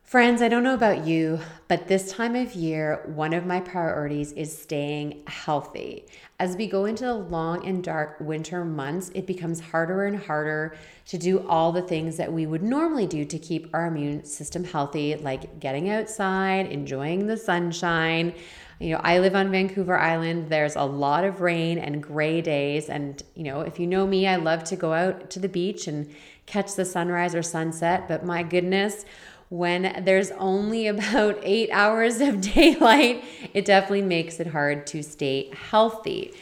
[0.02, 4.32] Friends, I don't know about you, but this time of year, one of my priorities
[4.32, 6.06] is staying healthy.
[6.40, 10.76] As we go into the long and dark winter months, it becomes harder and harder
[11.06, 14.64] to do all the things that we would normally do to keep our immune system
[14.64, 18.34] healthy, like getting outside, enjoying the sunshine.
[18.78, 20.48] You know, I live on Vancouver Island.
[20.48, 22.88] There's a lot of rain and gray days.
[22.88, 25.86] And, you know, if you know me, I love to go out to the beach
[25.86, 26.12] and
[26.46, 28.08] catch the sunrise or sunset.
[28.08, 29.04] But my goodness,
[29.48, 35.50] when there's only about eight hours of daylight, it definitely makes it hard to stay
[35.70, 36.32] healthy.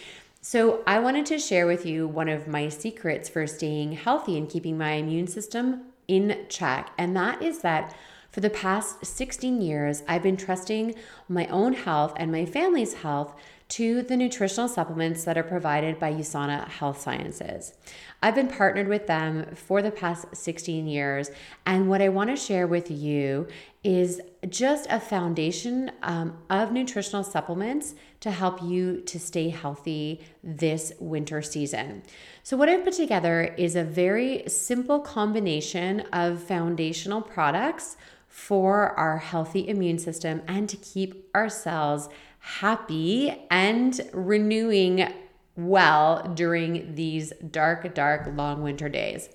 [0.43, 4.49] So, I wanted to share with you one of my secrets for staying healthy and
[4.49, 6.93] keeping my immune system in check.
[6.97, 7.95] And that is that
[8.31, 10.95] for the past 16 years, I've been trusting
[11.29, 13.35] my own health and my family's health
[13.71, 17.73] to the nutritional supplements that are provided by USANA Health Sciences.
[18.21, 21.31] I've been partnered with them for the past 16 years,
[21.65, 23.47] and what I want to share with you
[23.85, 30.93] is just a foundation um, of nutritional supplements to help you to stay healthy this
[30.99, 32.03] winter season.
[32.43, 37.97] So, what I've put together is a very simple combination of foundational products
[38.31, 45.13] for our healthy immune system and to keep ourselves happy and renewing
[45.57, 49.29] well during these dark, dark, long winter days.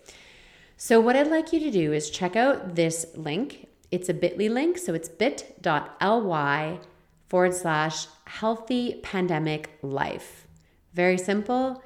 [0.78, 3.68] So, what I'd like you to do is check out this link.
[3.92, 6.80] It's a bit.ly link, so it's bit.ly
[7.28, 10.48] forward slash healthy pandemic life.
[10.94, 11.84] Very simple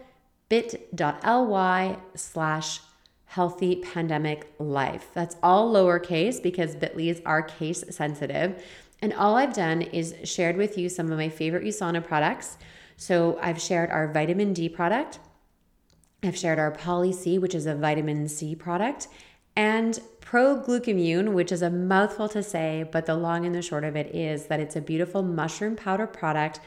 [0.47, 2.81] bit.ly slash
[3.29, 5.09] healthy pandemic life.
[5.13, 8.63] That's all lowercase because bit.lys are case sensitive.
[9.03, 12.57] And all I've done is shared with you some of my favorite USANA products.
[12.97, 15.19] So I've shared our vitamin D product.
[16.23, 19.07] I've shared our Poly C, which is a vitamin C product,
[19.55, 23.83] and Pro Glucamune, which is a mouthful to say, but the long and the short
[23.83, 26.59] of it is that it's a beautiful mushroom powder product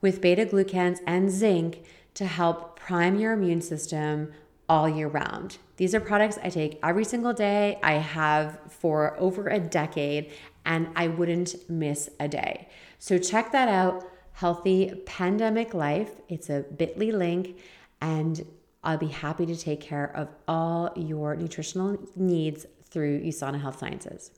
[0.00, 4.32] with beta glucans and zinc to help prime your immune system
[4.68, 5.58] all year round.
[5.76, 7.78] These are products I take every single day.
[7.82, 10.32] I have for over a decade,
[10.64, 12.68] and I wouldn't miss a day.
[12.98, 14.04] So check that out.
[14.32, 16.10] Healthy Pandemic Life.
[16.28, 17.58] It's a bit.ly link,
[18.00, 18.44] and
[18.84, 24.30] I'll be happy to take care of all your nutritional needs through USANA Health Sciences.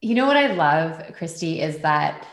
[0.00, 2.26] You know what I love, Kristi, is that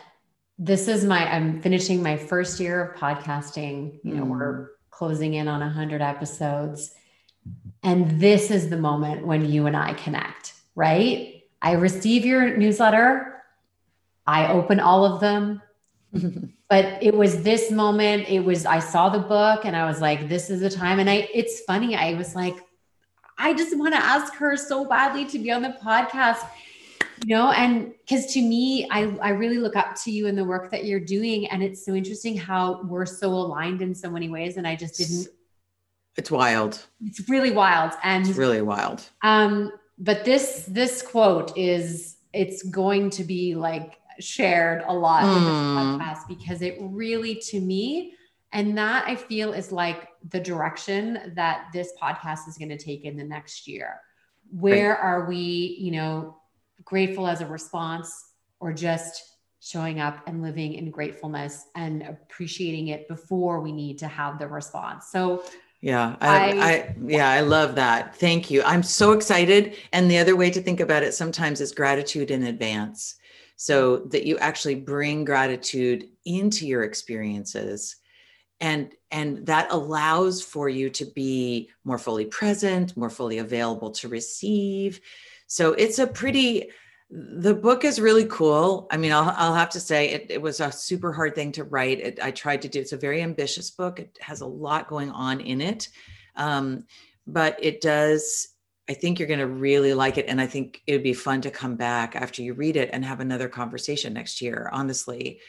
[0.58, 4.00] this is my, I'm finishing my first year of podcasting.
[4.04, 4.30] You know, mm.
[4.30, 6.96] we're closing in on 100 episodes.
[7.84, 11.44] And this is the moment when you and I connect, right?
[11.62, 13.44] I receive your newsletter,
[14.28, 15.62] I open all of them.
[16.70, 20.28] but it was this moment, it was, I saw the book and I was like,
[20.28, 21.00] this is the time.
[21.00, 22.56] And I, it's funny, I was like,
[23.38, 26.46] I just want to ask her so badly to be on the podcast
[27.26, 30.44] you know and because to me I, I really look up to you and the
[30.44, 34.30] work that you're doing and it's so interesting how we're so aligned in so many
[34.30, 35.28] ways and i just didn't
[36.20, 42.18] it's wild it's really wild and it's really wild um but this this quote is
[42.34, 45.38] it's going to be like shared a lot mm.
[45.38, 45.78] in this hmm.
[45.78, 48.14] podcast because it really to me
[48.52, 53.06] and that i feel is like the direction that this podcast is going to take
[53.06, 54.02] in the next year
[54.52, 55.00] where right.
[55.02, 56.36] are we you know
[56.84, 59.30] grateful as a response or just
[59.62, 64.48] showing up and living in gratefulness and appreciating it before we need to have the
[64.48, 65.08] response.
[65.12, 65.44] So
[65.82, 68.16] yeah, I, I, I, yeah, I love that.
[68.16, 68.62] Thank you.
[68.64, 69.76] I'm so excited.
[69.94, 73.16] And the other way to think about it sometimes is gratitude in advance.
[73.56, 77.98] So that you actually bring gratitude into your experiences
[78.62, 84.08] and and that allows for you to be more fully present, more fully available to
[84.08, 85.02] receive
[85.50, 86.70] so it's a pretty,
[87.12, 88.88] the book is really cool.
[88.92, 91.64] I mean, I'll, I'll have to say it, it was a super hard thing to
[91.64, 92.00] write.
[92.00, 94.00] It, I tried to do, it's a very ambitious book.
[94.00, 95.90] It has a lot going on in it.
[96.36, 96.86] Um,
[97.26, 98.50] but it does,
[98.88, 100.28] I think you're going to really like it.
[100.28, 103.04] And I think it would be fun to come back after you read it and
[103.04, 105.40] have another conversation next year, honestly.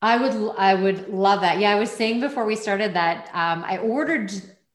[0.00, 1.58] I would, I would love that.
[1.58, 1.72] Yeah.
[1.72, 4.32] I was saying before we started that um, I ordered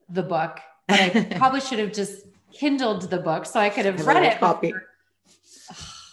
[0.08, 4.06] the book, but I probably should have just kindled the book so I could have
[4.06, 4.40] read it.
[4.40, 4.74] Copy.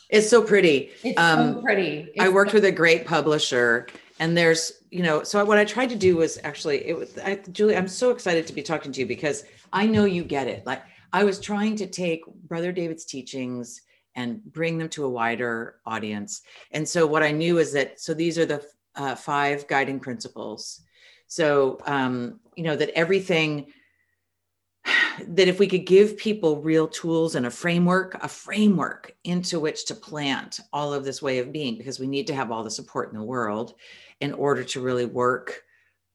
[0.08, 0.90] It's so pretty.
[1.02, 2.08] It's um, so pretty.
[2.14, 3.86] It's I worked so with a great publisher,
[4.18, 7.36] and there's, you know, so what I tried to do was actually, it was, I,
[7.52, 10.66] Julie, I'm so excited to be talking to you because I know you get it.
[10.66, 13.82] Like I was trying to take Brother David's teachings
[14.14, 16.42] and bring them to a wider audience.
[16.72, 18.64] And so what I knew is that, so these are the
[18.96, 20.80] uh, five guiding principles.
[21.28, 23.66] So, um, you know, that everything
[25.26, 29.86] that if we could give people real tools and a framework, a framework into which
[29.86, 32.70] to plant all of this way of being, because we need to have all the
[32.70, 33.74] support in the world
[34.20, 35.62] in order to really work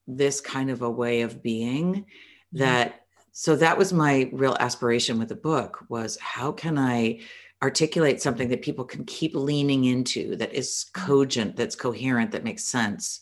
[0.08, 2.58] this kind of a way of being mm-hmm.
[2.58, 7.20] that so that was my real aspiration with the book was how can i
[7.62, 11.06] articulate something that people can keep leaning into that is mm-hmm.
[11.06, 13.22] cogent that's coherent that makes sense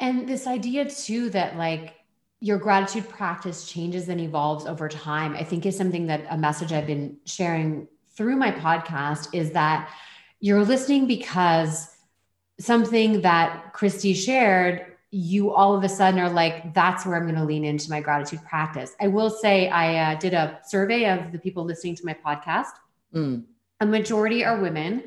[0.00, 1.94] and this idea too that like
[2.44, 6.72] your gratitude practice changes and evolves over time, I think is something that a message
[6.72, 9.88] I've been sharing through my podcast is that
[10.40, 11.88] you're listening because
[12.60, 17.36] something that Kristi shared, you all of a sudden are like, that's where I'm going
[17.36, 18.94] to lean into my gratitude practice.
[19.00, 22.72] I will say, I uh, did a survey of the people listening to my podcast.
[23.14, 23.44] Mm.
[23.80, 25.04] A majority are women.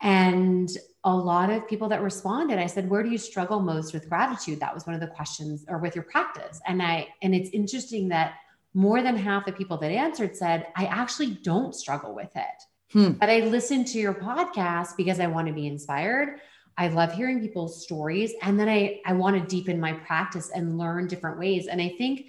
[0.00, 0.70] And
[1.04, 4.58] a lot of people that responded i said where do you struggle most with gratitude?
[4.60, 6.60] That was one of the questions or with your practice.
[6.66, 8.34] And i and it's interesting that
[8.72, 12.58] more than half the people that answered said i actually don't struggle with it.
[12.92, 13.12] Hmm.
[13.12, 16.40] but i listen to your podcast because i want to be inspired.
[16.76, 20.78] I love hearing people's stories and then i i want to deepen my practice and
[20.78, 21.66] learn different ways.
[21.66, 22.26] And i think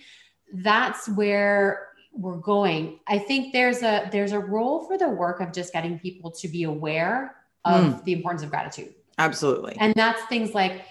[0.54, 3.00] that's where we're going.
[3.08, 6.48] I think there's a there's a role for the work of just getting people to
[6.48, 7.36] be aware
[7.66, 8.04] of mm.
[8.04, 8.94] the importance of gratitude.
[9.18, 9.76] Absolutely.
[9.80, 10.86] And that's things like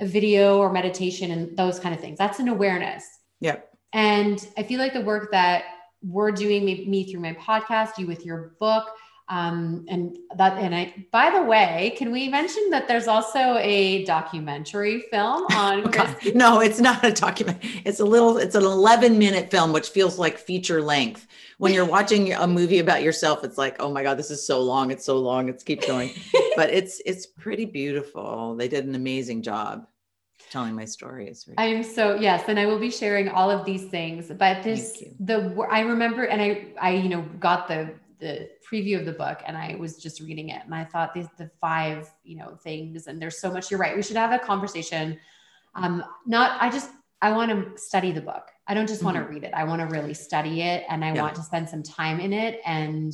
[0.00, 2.18] a video or meditation and those kind of things.
[2.18, 3.04] That's an awareness.
[3.40, 3.68] Yep.
[3.92, 5.64] And I feel like the work that
[6.02, 8.86] we're doing, me, me through my podcast, you with your book,
[9.30, 14.04] um, and that, and I, by the way, can we mention that there's also a
[14.04, 16.34] documentary film on Kristi?
[16.34, 17.58] No, it's not a document.
[17.84, 21.28] It's a little, it's an 11 minute film, which feels like feature length.
[21.58, 24.60] When you're watching a movie about yourself, it's like, oh my God, this is so
[24.60, 24.90] long.
[24.90, 25.48] It's so long.
[25.48, 26.10] It's keep going.
[26.56, 28.56] but it's, it's pretty beautiful.
[28.56, 29.86] They did an amazing job
[30.50, 31.48] telling my stories.
[31.56, 34.32] I'm so yes, and I will be sharing all of these things.
[34.36, 39.06] But this the I remember, and I I you know got the the preview of
[39.06, 42.36] the book and I was just reading it and I thought these the five, you
[42.36, 43.96] know, things and there's so much you're right.
[43.96, 45.18] We should have a conversation.
[45.74, 46.90] Um not I just
[47.22, 48.48] I want to study the book.
[48.66, 49.16] I don't just mm-hmm.
[49.16, 49.52] want to read it.
[49.54, 51.22] I want to really study it and I yeah.
[51.22, 53.12] want to spend some time in it and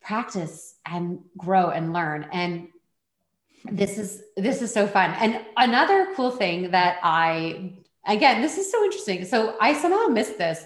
[0.00, 2.68] practice and grow and learn and
[3.64, 5.10] this is this is so fun.
[5.18, 7.72] And another cool thing that I
[8.06, 9.24] again, this is so interesting.
[9.24, 10.64] So I somehow missed this.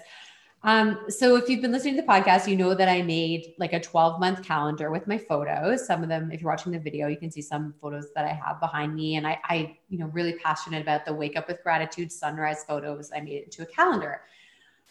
[0.63, 3.73] Um, so if you've been listening to the podcast, you know that I made like
[3.73, 5.87] a 12 month calendar with my photos.
[5.87, 8.33] Some of them, if you're watching the video, you can see some photos that I
[8.33, 9.15] have behind me.
[9.15, 13.11] And I, I, you know, really passionate about the wake up with gratitude sunrise photos.
[13.15, 14.21] I made it into a calendar.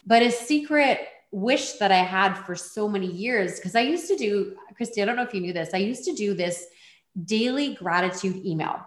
[0.07, 4.17] But a secret wish that I had for so many years, because I used to
[4.17, 6.67] do, Kristi, I don't know if you knew this, I used to do this
[7.25, 8.81] daily gratitude email.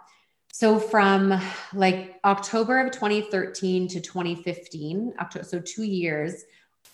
[0.51, 1.39] So from
[1.73, 6.43] like October of 2013 to 2015, October, so two years,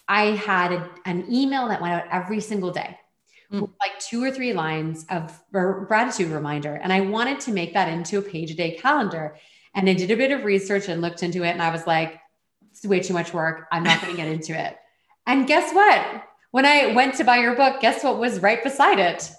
[0.09, 2.97] I had a, an email that went out every single day,
[3.53, 3.61] mm.
[3.79, 6.73] like two or three lines of gratitude reminder.
[6.73, 9.35] And I wanted to make that into a page a day calendar.
[9.75, 11.49] And I did a bit of research and looked into it.
[11.49, 12.19] And I was like,
[12.71, 13.67] it's way too much work.
[13.71, 14.75] I'm not going to get into it.
[15.27, 16.23] And guess what?
[16.49, 19.29] When I went to buy your book, guess what was right beside it?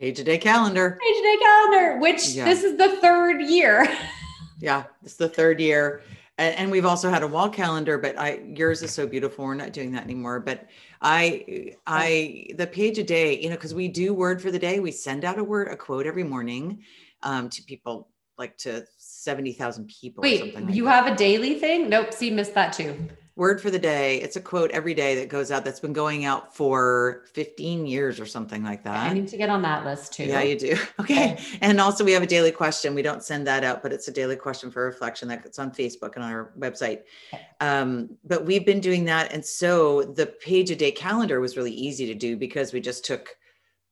[0.00, 0.98] Page a day calendar.
[1.00, 2.46] Page a day calendar, which yeah.
[2.46, 3.86] this is the third year.
[4.58, 6.02] yeah, it's the third year
[6.38, 9.44] and, and we've also had a wall calendar but i yours is so beautiful.
[9.44, 10.40] We're not doing that anymore.
[10.40, 10.66] But
[11.02, 14.80] i i the page a day you know because we do word for the day.
[14.80, 16.82] We send out a word a quote every morning
[17.22, 20.90] um, to people like to 70,000 people wait like you that.
[20.90, 21.88] have a daily thing?
[21.88, 24.16] Nope see missed that too word for the day.
[24.22, 28.18] It's a quote every day that goes out that's been going out for 15 years
[28.18, 29.10] or something like that.
[29.10, 30.24] I need to get on that list too.
[30.24, 30.76] Yeah, you do.
[30.98, 31.34] Okay.
[31.34, 31.58] okay.
[31.60, 32.94] And also we have a daily question.
[32.94, 36.16] We don't send that out, but it's a daily question for reflection that's on Facebook
[36.16, 37.02] and on our website.
[37.32, 37.46] Okay.
[37.60, 39.32] Um, but we've been doing that.
[39.32, 43.04] And so the page a day calendar was really easy to do because we just
[43.04, 43.36] took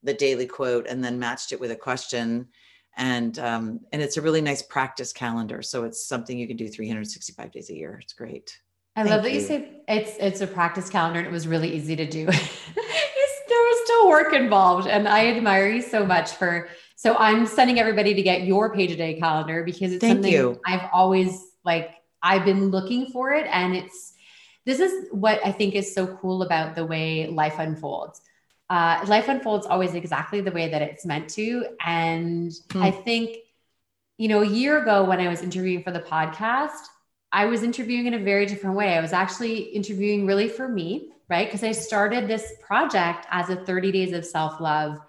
[0.03, 2.49] the daily quote and then matched it with a question
[2.97, 6.69] and um, and it's a really nice practice calendar so it's something you can do
[6.69, 8.61] 365 days a year it's great
[8.97, 9.41] I Thank love that you.
[9.41, 12.27] you say it's it's a practice calendar and it was really easy to do.
[12.27, 14.87] there was still work involved.
[14.87, 18.93] And I admire you so much for so I'm sending everybody to get your page
[18.93, 20.61] a day calendar because it's Thank something you.
[20.67, 21.91] I've always like
[22.23, 23.47] I've been looking for it.
[23.51, 24.15] And it's
[24.65, 28.21] this is what I think is so cool about the way life unfolds.
[28.71, 31.67] Uh, life unfolds always exactly the way that it's meant to.
[31.85, 32.83] And hmm.
[32.83, 33.37] I think,
[34.17, 36.81] you know, a year ago when I was interviewing for the podcast,
[37.35, 38.97] I was interviewing in a very different way.
[38.97, 41.49] I was actually interviewing really for me, right?
[41.49, 45.01] Because I started this project as a 30 days of self love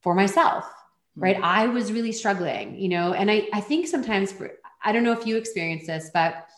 [0.00, 0.66] for myself,
[1.14, 1.36] right?
[1.36, 1.44] Mm-hmm.
[1.44, 4.50] I was really struggling, you know, and I, I think sometimes for,
[4.84, 6.48] I don't know if you experience this, but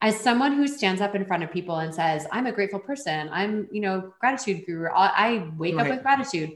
[0.00, 3.28] as someone who stands up in front of people and says, I'm a grateful person,
[3.32, 5.86] I'm, you know, gratitude guru, I wake right.
[5.86, 6.52] up with gratitude.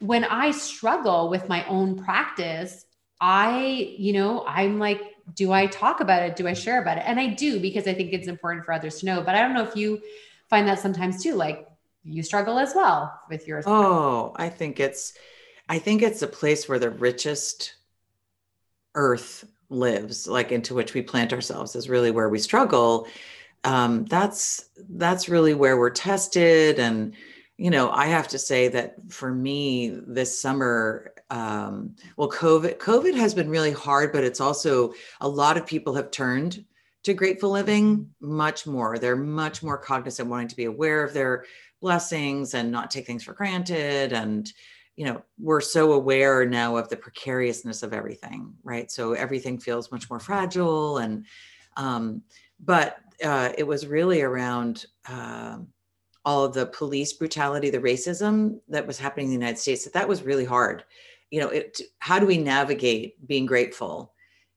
[0.00, 2.84] When I struggle with my own practice,
[3.20, 6.36] I, you know, I'm like, do I talk about it?
[6.36, 7.04] Do I share about it?
[7.06, 9.22] And I do because I think it's important for others to know.
[9.22, 10.00] But I don't know if you
[10.48, 11.66] find that sometimes too, like
[12.04, 13.64] you struggle as well with yours.
[13.66, 15.14] Oh, I think it's,
[15.68, 17.74] I think it's a place where the richest
[18.94, 23.06] earth lives like into which we plant ourselves is really where we struggle
[23.64, 27.14] um, that's that's really where we're tested and
[27.56, 33.14] you know i have to say that for me this summer um, well covid covid
[33.14, 36.64] has been really hard but it's also a lot of people have turned
[37.04, 38.98] to grateful living much more.
[38.98, 41.44] They're much more cognizant wanting to be aware of their
[41.80, 44.12] blessings and not take things for granted.
[44.12, 44.52] And
[44.96, 48.90] you know we're so aware now of the precariousness of everything right?
[48.90, 51.24] So everything feels much more fragile and
[51.76, 52.22] um,
[52.58, 55.58] but uh, it was really around uh,
[56.24, 59.92] all of the police brutality the racism that was happening in the united states that
[59.92, 60.82] that was really hard
[61.30, 64.12] you know it how do we navigate being grateful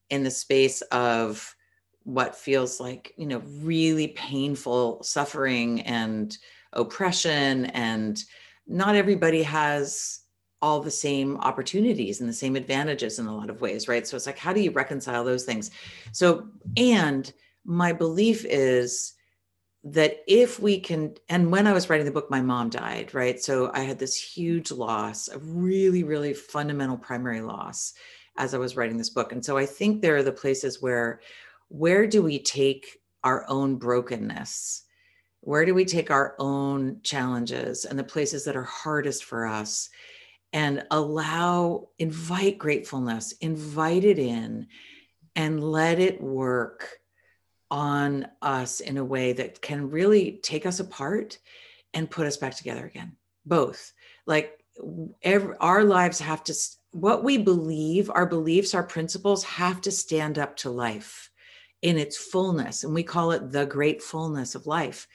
[0.09, 1.55] in the space of
[2.03, 6.37] what feels like you know really painful suffering and
[6.73, 8.23] oppression and
[8.67, 10.21] not everybody has
[10.61, 14.05] all the same opportunities and the same advantages in a lot of ways, right?
[14.07, 15.71] So it's like, how do you reconcile those things?
[16.11, 16.47] So,
[16.77, 17.31] and
[17.65, 19.13] my belief is
[19.83, 23.41] that if we can, and when I was writing the book, my mom died, right?
[23.41, 27.93] So I had this huge loss, a really, really fundamental primary loss
[28.37, 29.31] as I was writing this book.
[29.31, 31.21] And so I think there are the places where,
[31.69, 34.83] where do we take our own brokenness?
[35.41, 39.89] Where do we take our own challenges and the places that are hardest for us?
[40.53, 44.67] and allow, invite gratefulness, invite it in,
[45.35, 46.99] and let it work
[47.71, 51.39] on us in a way that can really take us apart
[51.93, 53.15] and put us back together again.
[53.45, 53.93] Both.
[54.27, 54.59] Like
[55.23, 56.53] every, our lives have to,
[56.91, 61.31] what we believe, our beliefs, our principles have to stand up to life
[61.81, 62.83] in its fullness.
[62.83, 65.07] And we call it the great fullness of life.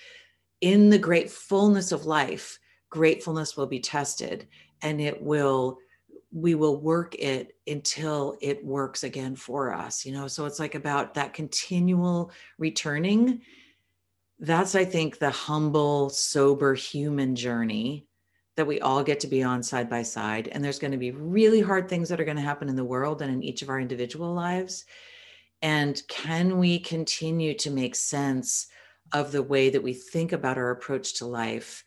[0.63, 2.59] In the great fullness of life,
[2.91, 4.49] gratefulness will be tested
[4.83, 5.79] and it will
[6.37, 10.29] we will work it until it works again for us you know?
[10.29, 13.41] So it's like about that continual returning.
[14.39, 18.07] That's i think the humble sober human journey
[18.57, 21.11] that we all get to be on side by side and there's going to be
[21.11, 23.71] really hard things that are going to happen in the world and in each of
[23.71, 24.85] our individual lives.
[25.63, 28.67] And can we continue to make sense
[29.13, 31.86] of the way that we think about our approach to life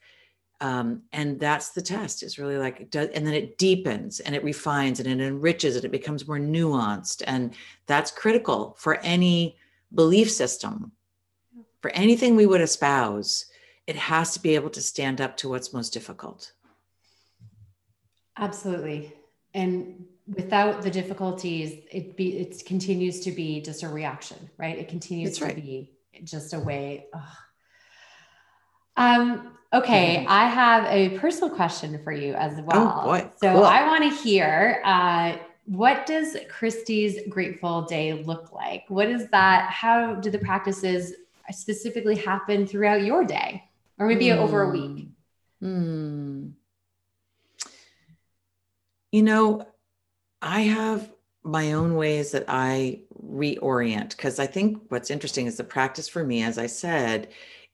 [0.61, 2.21] um, and that's the test.
[2.21, 5.75] It's really like it does and then it deepens and it refines and it enriches
[5.75, 7.23] and it becomes more nuanced.
[7.25, 7.53] And
[7.87, 9.55] that's critical for any
[9.93, 10.91] belief system.
[11.81, 13.45] For anything we would espouse
[13.87, 16.51] it has to be able to stand up to what's most difficult.
[18.37, 19.13] Absolutely.
[19.55, 24.77] And without the difficulties it be it continues to be just a reaction right?
[24.77, 25.91] It continues to be
[26.23, 27.07] just a way
[28.99, 30.25] um Okay.
[30.27, 33.03] I have a personal question for you as oh, well.
[33.05, 33.31] Oh.
[33.41, 33.63] So cool.
[33.63, 38.85] I want to hear uh, what does Kristi's grateful day look like?
[38.87, 39.69] What is that?
[39.69, 41.13] How do the practices
[41.51, 43.63] specifically happen throughout your day
[43.99, 44.37] or maybe mm.
[44.37, 45.09] over a week?
[45.61, 46.53] Mm.
[49.11, 49.67] You know,
[50.41, 51.11] I have
[51.43, 56.23] my own ways that I reorient because I think what's interesting is the practice for
[56.23, 57.29] me, as I said,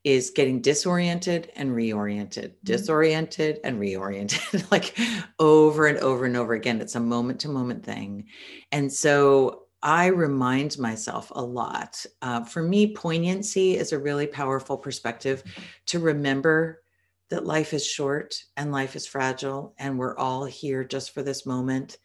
[0.06, 2.64] is getting disoriented and reoriented, mm-hmm.
[2.64, 4.96] disoriented and reoriented, like
[5.40, 6.80] over and over and over again.
[6.80, 8.26] It's a moment to moment thing.
[8.70, 12.06] And so I remind myself a lot.
[12.22, 15.42] Uh, for me, poignancy is a really powerful perspective
[15.86, 16.82] to remember
[17.28, 21.44] that life is short and life is fragile, and we're all here just for this
[21.44, 21.98] moment,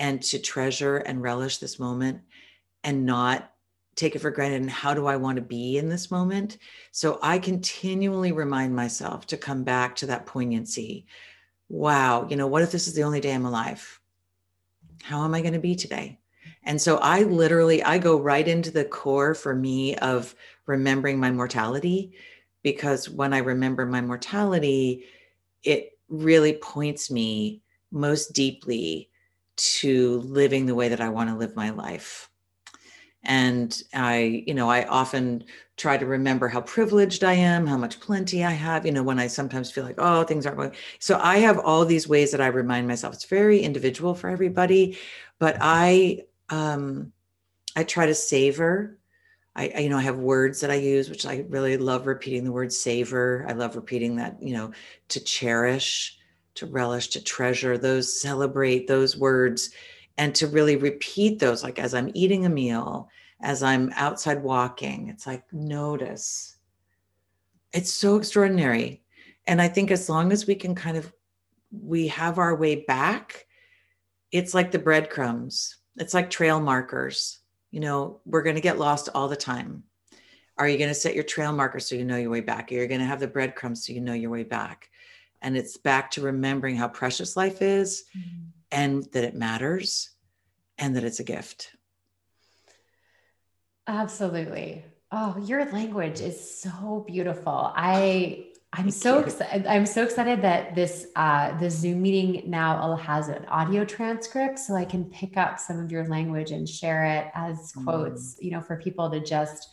[0.00, 2.22] and to treasure and relish this moment
[2.82, 3.52] and not
[3.98, 6.58] take it for granted and how do I want to be in this moment?
[6.92, 11.06] So I continually remind myself to come back to that poignancy.
[11.68, 14.00] Wow, you know, what if this is the only day I'm alive?
[15.02, 16.20] How am I going to be today?
[16.62, 20.34] And so I literally I go right into the core for me of
[20.66, 22.12] remembering my mortality
[22.62, 25.04] because when I remember my mortality,
[25.64, 29.10] it really points me most deeply
[29.56, 32.27] to living the way that I want to live my life
[33.24, 35.42] and i you know i often
[35.76, 39.18] try to remember how privileged i am how much plenty i have you know when
[39.18, 42.40] i sometimes feel like oh things aren't going so i have all these ways that
[42.40, 43.14] i remind myself.
[43.14, 44.98] It's very individual for everybody
[45.38, 47.12] but i um
[47.76, 48.98] i try to savor.
[49.56, 52.44] I, I, you know, I have words that I use, which I really love repeating
[52.44, 53.44] the word savor.
[53.48, 54.70] I love repeating that, you know,
[55.08, 56.16] to cherish,
[56.54, 59.70] to relish, to treasure those, celebrate those words,
[60.18, 61.62] and to really repeat those.
[61.62, 63.08] Like as I'm eating a meal,
[63.40, 66.56] as I'm outside walking, it's like notice.
[67.72, 69.02] It's so extraordinary.
[69.46, 71.10] And I think as long as we can kind of,
[71.70, 73.46] we have our way back,
[74.30, 77.38] it's like the breadcrumbs, it's like trail markers
[77.70, 79.82] you know, we're going to get lost all the time.
[80.56, 82.70] Are you going to set your trail marker so you know your way back?
[82.70, 84.90] You're going to have the breadcrumbs so you know your way back.
[85.42, 88.46] And it's back to remembering how precious life is mm-hmm.
[88.70, 90.10] And that it matters
[90.76, 91.74] and that it's a gift.
[93.86, 94.84] Absolutely.
[95.10, 97.72] Oh, your language is so beautiful.
[97.74, 99.66] I I'm so excited.
[99.66, 104.74] I'm so excited that this uh, the Zoom meeting now has an audio transcript, so
[104.74, 108.34] I can pick up some of your language and share it as quotes.
[108.34, 108.42] Mm.
[108.42, 109.70] You know, for people to just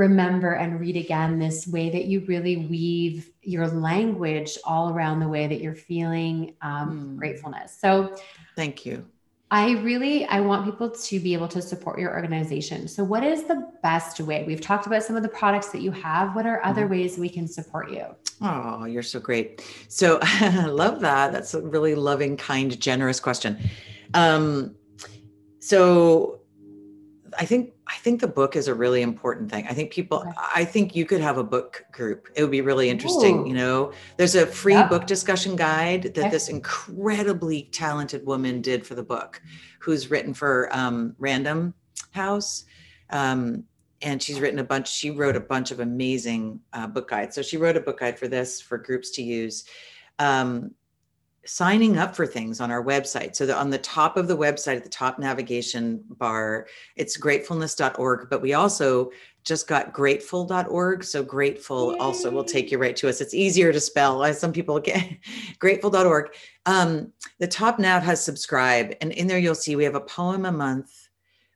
[0.00, 5.28] remember and read again this way that you really weave your language all around the
[5.28, 7.18] way that you're feeling um, mm.
[7.18, 7.76] gratefulness.
[7.78, 8.16] So,
[8.56, 9.06] thank you.
[9.52, 12.86] I really I want people to be able to support your organization.
[12.86, 14.44] So what is the best way?
[14.46, 16.36] We've talked about some of the products that you have.
[16.36, 16.92] What are other mm-hmm.
[16.92, 18.06] ways we can support you?
[18.40, 19.66] Oh, you're so great.
[19.88, 21.32] So I love that.
[21.32, 23.58] That's a really loving, kind, generous question.
[24.14, 24.76] Um,
[25.58, 26.40] so
[27.36, 29.66] I think I think the book is a really important thing.
[29.68, 30.24] I think people.
[30.54, 32.28] I think you could have a book group.
[32.36, 33.48] It would be really interesting, Ooh.
[33.48, 33.92] you know.
[34.16, 34.88] There's a free yep.
[34.88, 39.42] book discussion guide that this incredibly talented woman did for the book
[39.80, 41.74] who's written for um, Random
[42.12, 42.64] House.
[43.10, 43.64] Um,
[44.02, 47.42] and she's written a bunch she wrote a bunch of amazing uh, book guides so
[47.42, 49.64] she wrote a book guide for this for groups to use
[50.18, 50.70] um,
[51.46, 53.34] signing up for things on our website.
[53.34, 56.66] So on the top of the website, at the top navigation bar,
[56.96, 59.10] it's gratefulness.org, but we also
[59.42, 61.02] just got grateful.org.
[61.02, 61.98] So grateful Yay.
[61.98, 63.20] also will take you right to us.
[63.20, 65.02] It's easier to spell as some people get
[65.58, 66.34] grateful.org.
[66.66, 70.44] Um, the top nav has subscribe and in there you'll see we have a poem
[70.44, 71.09] a month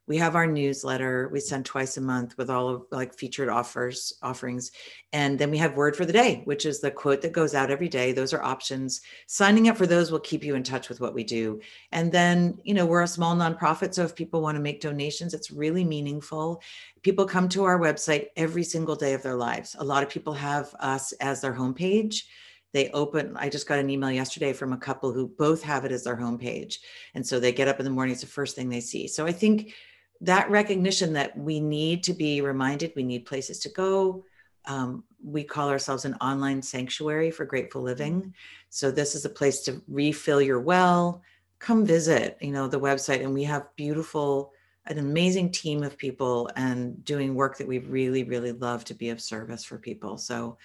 [0.06, 4.12] we have our newsletter we send twice a month with all of like featured offers
[4.22, 4.70] offerings
[5.12, 7.70] and then we have word for the day which is the quote that goes out
[7.70, 8.12] every day.
[8.12, 9.00] Those are options.
[9.26, 11.60] Signing up for those will keep you in touch with what we do.
[11.92, 15.34] And then you know we're a small nonprofit so if people want to make donations
[15.34, 16.62] it's really meaningful.
[17.02, 19.76] People come to our website every single day of their lives.
[19.78, 22.24] A lot of people have us as their homepage.
[22.72, 25.92] They open i just got an email yesterday from a couple who both have it
[25.92, 26.78] as their homepage
[27.14, 29.06] and so they get up in the morning it's the first thing they see.
[29.06, 29.72] So i think
[30.20, 34.24] that recognition that we need to be reminded, we need places to go.
[34.66, 38.34] Um, we call ourselves an online sanctuary for grateful living.
[38.70, 41.22] So this is a place to refill your well.
[41.58, 44.52] Come visit, you know, the website, and we have beautiful,
[44.86, 49.10] an amazing team of people and doing work that we really, really love to be
[49.10, 50.18] of service for people.
[50.18, 50.58] So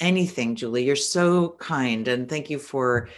[0.00, 3.08] anything, Julie, you're so kind, and thank you for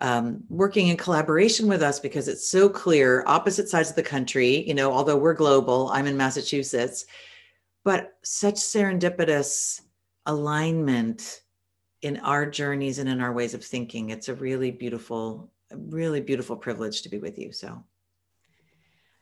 [0.00, 4.66] um, working in collaboration with us because it's so clear opposite sides of the country
[4.66, 7.04] you know although we're global i'm in massachusetts
[7.84, 9.80] but such serendipitous
[10.26, 11.40] alignment
[12.02, 14.10] in our journeys and in our ways of thinking.
[14.10, 17.84] It's a really beautiful really beautiful privilege to be with you so.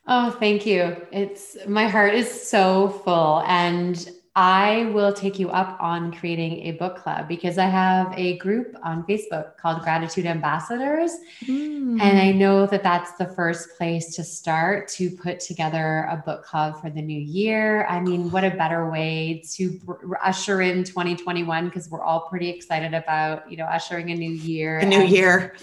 [0.07, 0.95] Oh thank you.
[1.11, 4.09] It's my heart is so full and
[4.39, 8.75] I will take you up on creating a book club because I have a group
[8.83, 11.09] on Facebook called Gratitude Ambassadors.
[11.45, 11.99] Mm.
[11.99, 16.43] And I know that that's the first place to start to put together a book
[16.43, 17.87] club for the new year.
[17.87, 19.79] I mean, what a better way to
[20.23, 24.77] usher in 2021 because we're all pretty excited about, you know, ushering a new year.
[24.77, 25.55] A new and, year.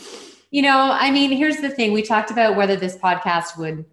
[0.50, 3.84] You know, I mean, here's the thing we talked about whether this podcast would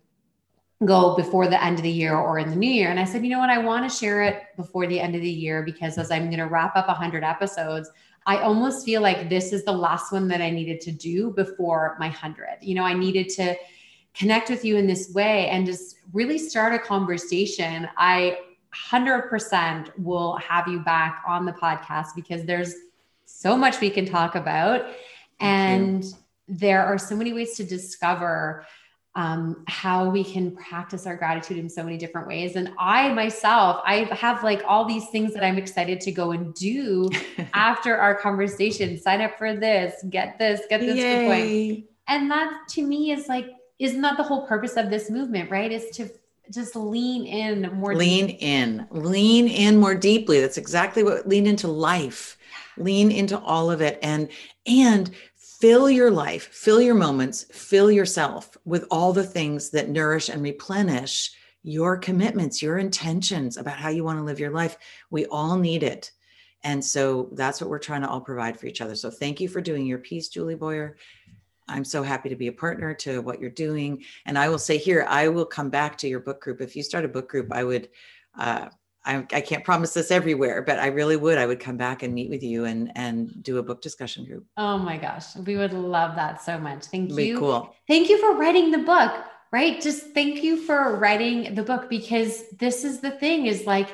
[0.86, 2.90] go before the end of the year or in the new year.
[2.90, 3.50] And I said, you know what?
[3.50, 6.40] I want to share it before the end of the year because as I'm going
[6.40, 7.90] to wrap up 100 episodes,
[8.26, 11.96] I almost feel like this is the last one that I needed to do before
[12.00, 12.58] my 100.
[12.62, 13.56] You know, I needed to
[14.14, 17.88] connect with you in this way and just really start a conversation.
[17.98, 18.40] I
[18.92, 22.74] 100% will have you back on the podcast because there's
[23.26, 24.86] so much we can talk about.
[25.40, 26.06] And
[26.48, 28.66] there are so many ways to discover
[29.16, 32.56] um, how we can practice our gratitude in so many different ways.
[32.56, 36.54] And I myself, I have like all these things that I'm excited to go and
[36.54, 37.10] do
[37.54, 38.98] after our conversation.
[38.98, 41.84] Sign up for this, get this, get this going.
[42.08, 43.48] And that to me is like,
[43.80, 45.72] isn't that the whole purpose of this movement, right?
[45.72, 46.10] Is to
[46.52, 48.46] just lean in more lean deeply.
[48.46, 52.38] in lean in more deeply that's exactly what lean into life
[52.78, 54.28] lean into all of it and
[54.68, 55.12] and
[55.62, 60.42] fill your life, fill your moments, fill yourself with all the things that nourish and
[60.42, 61.32] replenish
[61.62, 64.76] your commitments, your intentions about how you want to live your life.
[65.12, 66.12] We all need it.
[66.64, 68.96] And so that's what we're trying to all provide for each other.
[68.96, 70.98] So thank you for doing your piece, Julie Boyer.
[71.68, 74.04] I'm so happy to be a partner to what you're doing.
[74.26, 76.60] And I will say here, I will come back to your book group.
[76.62, 77.90] If you start a book group, I would,
[78.38, 78.70] uh,
[79.04, 81.38] I, I can't promise this everywhere, but I really would.
[81.38, 84.46] I would come back and meet with you and and do a book discussion group.
[84.58, 86.86] Oh my gosh, we would love that so much.
[86.86, 87.40] Thank you.
[87.40, 87.76] cool.
[87.88, 89.12] Thank you for writing the book.
[89.52, 93.90] Right, just thank you for writing the book because this is the thing is like,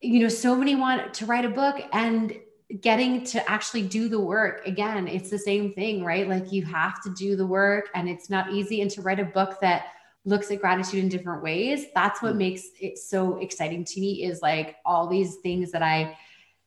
[0.00, 2.38] you know, so many want to write a book and
[2.80, 7.02] getting to actually do the work again it's the same thing right like you have
[7.02, 9.88] to do the work and it's not easy and to write a book that
[10.24, 12.38] looks at gratitude in different ways that's what mm.
[12.38, 16.16] makes it so exciting to me is like all these things that i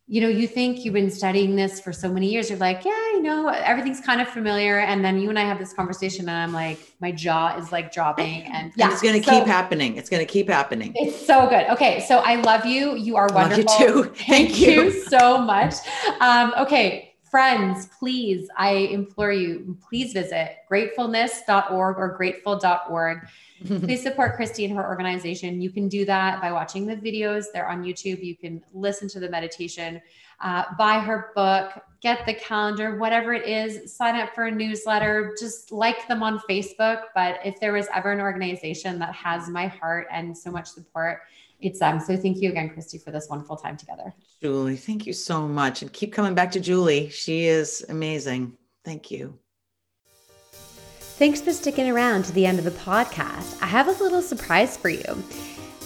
[0.07, 2.47] you know, you think you've been studying this for so many years.
[2.47, 4.79] You're like, yeah, you know, everything's kind of familiar.
[4.79, 7.91] And then you and I have this conversation, and I'm like, my jaw is like
[7.91, 8.43] dropping.
[8.55, 9.97] And yeah, it's going to so, keep happening.
[9.97, 10.93] It's going to keep happening.
[10.95, 11.67] It's so good.
[11.69, 12.95] Okay, so I love you.
[12.95, 13.65] You are wonderful.
[13.65, 14.03] Love you too.
[14.15, 14.83] Thank, Thank you.
[14.83, 15.73] you so much.
[16.21, 23.27] Um, okay, friends, please, I implore you, please visit gratefulness.org or grateful.org.
[23.65, 25.61] please support Kristi and her organization.
[25.61, 27.45] You can do that by watching the videos.
[27.53, 28.23] They're on YouTube.
[28.23, 30.01] You can listen to the meditation,
[30.41, 35.35] uh, buy her book, get the calendar, whatever it is, sign up for a newsletter,
[35.39, 37.03] just like them on Facebook.
[37.15, 41.21] But if there was ever an organization that has my heart and so much support,
[41.61, 41.99] it's them.
[41.99, 44.13] So thank you again, Kristi, for this wonderful time together.
[44.41, 45.81] Julie, thank you so much.
[45.81, 47.09] And keep coming back to Julie.
[47.09, 48.57] She is amazing.
[48.83, 49.39] Thank you.
[51.17, 53.61] Thanks for sticking around to the end of the podcast.
[53.61, 55.23] I have a little surprise for you.